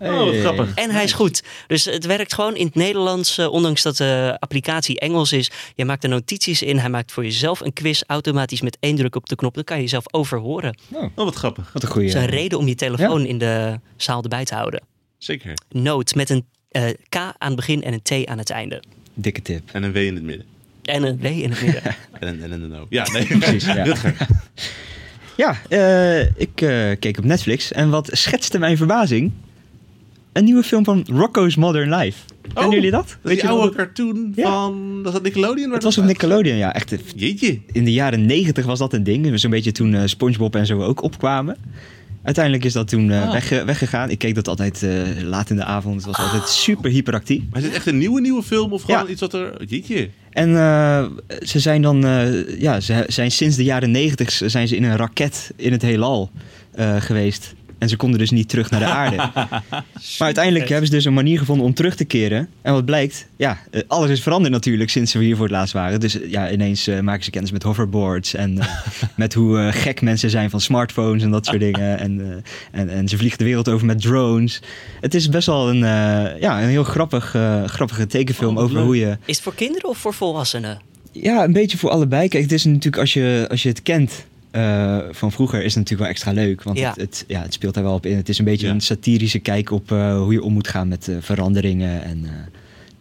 Oh, 0.00 0.24
wat 0.24 0.36
grappig. 0.36 0.74
En 0.74 0.90
hij 0.90 1.04
is 1.04 1.12
goed. 1.12 1.42
Dus 1.66 1.84
het 1.84 2.06
werkt 2.06 2.34
gewoon 2.34 2.56
in 2.56 2.66
het 2.66 2.74
Nederlands, 2.74 3.38
eh, 3.38 3.52
ondanks 3.52 3.82
dat 3.82 3.96
de 3.96 4.36
applicatie 4.38 5.00
Engels 5.00 5.32
is. 5.32 5.50
Je 5.74 5.84
maakt 5.84 6.02
er 6.02 6.08
notities 6.08 6.62
in. 6.62 6.78
Hij 6.78 6.88
maakt 6.88 7.12
voor 7.12 7.24
jezelf 7.24 7.60
een 7.60 7.72
quiz 7.72 8.02
automatisch 8.06 8.60
met 8.60 8.76
één 8.80 8.96
druk 8.96 9.16
op 9.16 9.28
de 9.28 9.34
knop. 9.36 9.54
Dan 9.54 9.64
kan 9.64 9.76
je 9.76 9.82
jezelf 9.82 10.04
overhoren. 10.14 10.78
Oh, 10.92 11.10
wat 11.14 11.34
grappig. 11.34 11.72
Wat 11.72 11.82
een 11.82 11.88
goede. 11.88 12.06
Dat 12.06 12.16
is 12.16 12.22
een 12.22 12.30
reden 12.30 12.58
om 12.58 12.68
je 12.68 12.74
telefoon 12.74 13.26
in 13.26 13.38
de 13.38 13.80
zaal 13.96 14.22
erbij 14.22 14.44
te 14.44 14.54
houden. 14.54 14.82
Zeker. 15.18 15.54
Note 15.68 16.16
met 16.16 16.30
een 16.30 16.44
eh, 16.68 16.82
K 17.08 17.14
aan 17.16 17.34
het 17.38 17.56
begin 17.56 17.82
en 17.82 17.92
een 17.92 18.02
T 18.02 18.26
aan 18.28 18.38
het 18.38 18.50
einde. 18.50 18.82
Dikke 19.14 19.42
tip. 19.42 19.70
En 19.72 19.82
een 19.82 19.92
W 19.92 19.96
in 19.96 20.14
het 20.14 20.24
midden. 20.24 20.46
En 20.82 21.02
een 21.02 21.18
W 21.18 21.24
in 21.24 21.50
het 21.50 21.62
midden. 21.62 21.82
En 22.20 22.28
een, 22.28 22.42
en 22.42 22.52
een 22.52 22.68
no. 22.68 22.86
Ja, 22.88 23.10
nee. 23.12 23.26
Precies, 23.38 23.64
ja. 23.64 23.94
Ja, 25.36 25.56
eh, 25.68 26.20
ik 26.20 26.60
eh, 26.60 26.90
keek 26.98 27.18
op 27.18 27.24
Netflix 27.24 27.72
en 27.72 27.90
wat 27.90 28.08
schetste 28.12 28.58
mijn 28.58 28.76
verbazing? 28.76 29.32
Een 30.32 30.44
nieuwe 30.44 30.62
film 30.62 30.84
van 30.84 31.06
Rocco's 31.12 31.56
Modern 31.56 31.94
Life. 31.94 32.18
Kennen 32.42 32.64
Oh, 32.66 32.72
jullie 32.74 32.90
dat? 32.90 33.16
Weet 33.22 33.40
die 33.40 33.50
je 33.50 33.54
oude 33.56 33.76
cartoon 33.76 34.32
Ja. 34.36 34.50
van... 34.50 35.02
Was 35.02 35.12
dat 35.12 35.22
Nickelodeon? 35.22 35.70
Het 35.72 35.82
was 35.82 35.98
op 35.98 36.04
Nickelodeon, 36.04 36.56
ja. 36.56 36.74
Echt, 36.74 36.94
Jeetje. 37.16 37.58
in 37.72 37.84
de 37.84 37.92
jaren 37.92 38.26
negentig 38.26 38.64
was 38.66 38.78
dat 38.78 38.92
een 38.92 39.02
ding. 39.04 39.40
Zo'n 39.40 39.50
beetje 39.50 39.72
toen 39.72 39.94
eh, 39.94 40.02
SpongeBob 40.04 40.56
en 40.56 40.66
zo 40.66 40.82
ook 40.82 41.02
opkwamen. 41.02 41.56
Uiteindelijk 42.22 42.64
is 42.64 42.72
dat 42.72 42.88
toen 42.88 43.10
eh, 43.10 43.22
Ah. 43.22 43.32
wegge- 43.32 43.64
weggegaan. 43.64 44.10
Ik 44.10 44.18
keek 44.18 44.34
dat 44.34 44.48
altijd 44.48 44.82
eh, 44.82 44.90
laat 45.22 45.50
in 45.50 45.56
de 45.56 45.64
avond. 45.64 45.94
Het 45.96 46.04
was 46.16 46.16
altijd 46.26 46.48
super 46.48 46.90
hyperactief. 46.90 47.42
Maar 47.50 47.58
is 47.60 47.66
het 47.66 47.74
echt 47.74 47.86
een 47.86 47.98
nieuwe 47.98 48.20
nieuwe 48.20 48.42
film 48.42 48.72
of 48.72 48.82
gewoon 48.82 49.04
Ja. 49.04 49.10
iets 49.10 49.20
wat 49.20 49.34
er... 49.34 49.64
Jeetje. 49.66 50.08
En 50.30 50.48
ze 51.42 51.58
zijn 51.58 51.82
dan, 51.82 52.00
ja, 52.58 52.80
ze 52.80 53.04
zijn 53.06 53.30
sinds 53.30 53.56
de 53.56 53.64
jaren 53.64 53.90
negentig 53.90 54.30
zijn 54.46 54.68
ze 54.68 54.76
in 54.76 54.84
een 54.84 54.96
raket 54.96 55.50
in 55.56 55.72
het 55.72 55.82
heelal 55.82 56.30
geweest. 56.98 57.54
En 57.80 57.88
ze 57.88 57.96
konden 57.96 58.18
dus 58.18 58.30
niet 58.30 58.48
terug 58.48 58.70
naar 58.70 58.80
de 58.80 58.86
aarde. 59.00 59.16
maar 59.16 59.54
uiteindelijk 60.18 60.68
hebben 60.68 60.86
ze 60.86 60.92
dus 60.92 61.04
een 61.04 61.14
manier 61.14 61.38
gevonden 61.38 61.66
om 61.66 61.74
terug 61.74 61.96
te 61.96 62.04
keren. 62.04 62.48
En 62.62 62.72
wat 62.72 62.84
blijkt, 62.84 63.26
ja, 63.36 63.58
eh, 63.70 63.80
alles 63.86 64.10
is 64.10 64.22
veranderd 64.22 64.52
natuurlijk 64.52 64.90
sinds 64.90 65.12
we 65.12 65.24
hier 65.24 65.36
voor 65.36 65.44
het 65.44 65.54
laatst 65.54 65.72
waren. 65.74 66.00
Dus 66.00 66.20
eh, 66.20 66.30
ja, 66.30 66.50
ineens 66.50 66.86
eh, 66.86 67.00
maken 67.00 67.24
ze 67.24 67.30
kennis 67.30 67.50
met 67.52 67.62
hoverboards 67.62 68.34
en 68.34 68.58
eh, 68.58 68.66
met 69.16 69.34
hoe 69.34 69.58
eh, 69.60 69.72
gek 69.72 70.00
mensen 70.02 70.30
zijn 70.30 70.50
van 70.50 70.60
smartphones 70.60 71.22
en 71.22 71.30
dat 71.30 71.46
soort 71.46 71.60
dingen. 71.60 71.98
En, 71.98 72.20
eh, 72.72 72.80
en, 72.80 72.88
en 72.88 73.08
ze 73.08 73.16
vliegen 73.16 73.38
de 73.38 73.44
wereld 73.44 73.68
over 73.68 73.86
met 73.86 74.00
drones. 74.00 74.62
Het 75.00 75.14
is 75.14 75.28
best 75.28 75.46
wel 75.46 75.68
een, 75.68 75.84
eh, 75.84 76.40
ja, 76.40 76.62
een 76.62 76.68
heel 76.68 76.84
grappig, 76.84 77.34
eh, 77.34 77.64
grappige 77.64 78.06
tekenfilm 78.06 78.56
Oh, 78.56 78.62
over 78.62 78.74
leuk. 78.74 78.84
hoe 78.84 78.96
je 78.98 79.18
Is 79.24 79.34
het 79.34 79.44
voor 79.44 79.54
kinderen 79.54 79.88
of 79.88 79.98
voor 79.98 80.14
volwassenen? 80.14 80.78
ja, 81.12 81.44
een 81.44 81.52
beetje 81.52 81.78
voor 81.78 81.90
allebei. 81.90 82.28
Kijk, 82.28 82.42
het 82.42 82.52
is 82.52 82.64
natuurlijk 82.64 82.96
als 82.98 83.12
je, 83.12 83.46
als 83.50 83.62
je 83.62 83.68
het 83.68 83.82
kent 83.82 84.24
eh, 84.50 84.98
van 85.10 85.32
vroeger, 85.32 85.58
is 85.58 85.64
het 85.64 85.74
natuurlijk 85.74 86.00
wel 86.00 86.08
extra 86.10 86.32
leuk. 86.32 86.62
Want 86.62 86.78
Ja. 86.78 86.88
Het, 86.88 86.96
het, 87.00 87.24
ja, 87.26 87.42
het 87.42 87.52
speelt 87.52 87.74
daar 87.74 87.84
wel 87.84 87.94
op 87.94 88.06
in. 88.06 88.16
Het 88.16 88.28
is 88.28 88.38
een 88.38 88.44
beetje 88.44 88.66
Ja. 88.66 88.72
een 88.72 88.80
satirische 88.80 89.38
kijk 89.38 89.70
op 89.70 89.92
eh, 89.92 90.16
hoe 90.16 90.32
je 90.32 90.42
om 90.42 90.52
moet 90.52 90.68
gaan 90.68 90.88
met 90.88 91.08
eh, 91.08 91.16
veranderingen. 91.20 92.02
En 92.02 92.20
eh, 92.24 92.30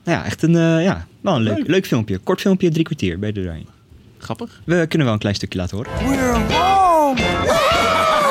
nou 0.04 0.18
ja, 0.18 0.26
echt 0.26 0.44
een, 0.44 0.56
eh, 0.56 0.84
ja, 0.84 1.08
wel 1.22 1.36
een 1.36 1.42
leuk, 1.42 1.58
Leuk. 1.58 1.68
leuk 1.68 1.88
filmpje. 1.88 2.18
Kort 2.18 2.42
filmpje, 2.42 2.70
drie 2.70 2.84
kwartier 2.86 3.20
bij 3.20 3.32
de 3.32 3.44
doorheen. 3.44 3.68
Grappig. 4.18 4.62
We 4.66 4.86
kunnen 4.88 5.06
wel 5.06 5.14
een 5.16 5.22
klein 5.22 5.36
stukje 5.36 5.60
laten 5.60 5.78
horen. 5.78 5.92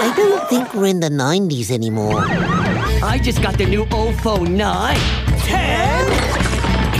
I 0.01 0.13
don't 0.17 0.49
think 0.49 0.73
we're 0.73 0.87
in 0.89 1.01
the 1.01 1.11
90s 1.11 1.71
anymore. 1.73 2.25
I 3.15 3.21
just 3.23 3.39
got 3.45 3.57
the 3.59 3.65
new 3.65 3.85
OFO 3.93 4.43
9. 4.45 4.97
10? 5.45 5.59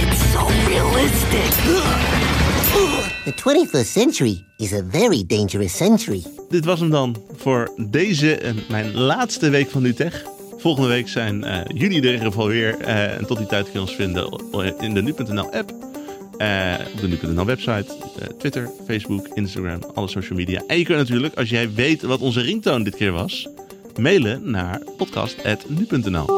It's 0.03 0.31
so 0.33 0.47
realistic. 0.69 1.53
The 3.29 3.35
21st 3.35 3.87
century 3.87 4.45
is 4.57 4.73
a 4.73 4.83
very 4.91 5.25
dangerous 5.27 5.77
century. 5.77 6.23
Dit 6.49 6.65
was 6.65 6.81
hem 6.81 6.91
dan 6.91 7.17
voor 7.37 7.73
deze 7.77 8.35
en 8.37 8.57
mijn 8.69 8.95
laatste 8.95 9.51
week 9.51 9.71
van 9.71 9.83
NuTech. 9.83 10.25
Volgende 10.59 10.89
week 10.89 11.09
zijn 11.09 11.45
eh, 11.45 11.61
jullie 11.75 11.99
er 12.01 12.07
in 12.07 12.13
ieder 12.13 12.27
geval 12.27 12.47
weer. 12.47 12.79
eh, 12.79 13.17
en 13.17 13.27
tot 13.27 13.39
die 13.39 13.47
tijd 13.47 13.65
kun 13.65 13.73
je 13.73 13.81
ons 13.81 13.95
vinden 13.95 14.41
in 14.79 14.95
de 14.95 15.03
nu.nl 15.03 15.53
app. 15.53 15.73
eh, 16.39 16.75
op 16.95 17.01
de 17.01 17.09
nu.nl 17.09 17.45
website. 17.45 17.87
eh, 18.21 18.27
Twitter, 18.39 18.71
Facebook, 18.87 19.29
Instagram, 19.35 19.81
alle 19.95 20.09
social 20.09 20.39
media. 20.39 20.63
En 20.67 20.79
je 20.79 20.85
kunt 20.85 20.99
natuurlijk, 20.99 21.35
als 21.35 21.49
jij 21.49 21.73
weet 21.73 22.03
wat 22.03 22.21
onze 22.21 22.41
ringtoon 22.41 22.83
dit 22.83 22.97
keer 22.97 23.13
was... 23.13 23.49
mailen 24.01 24.51
naar 24.51 24.83
podcast.nu.nl. 24.97 26.38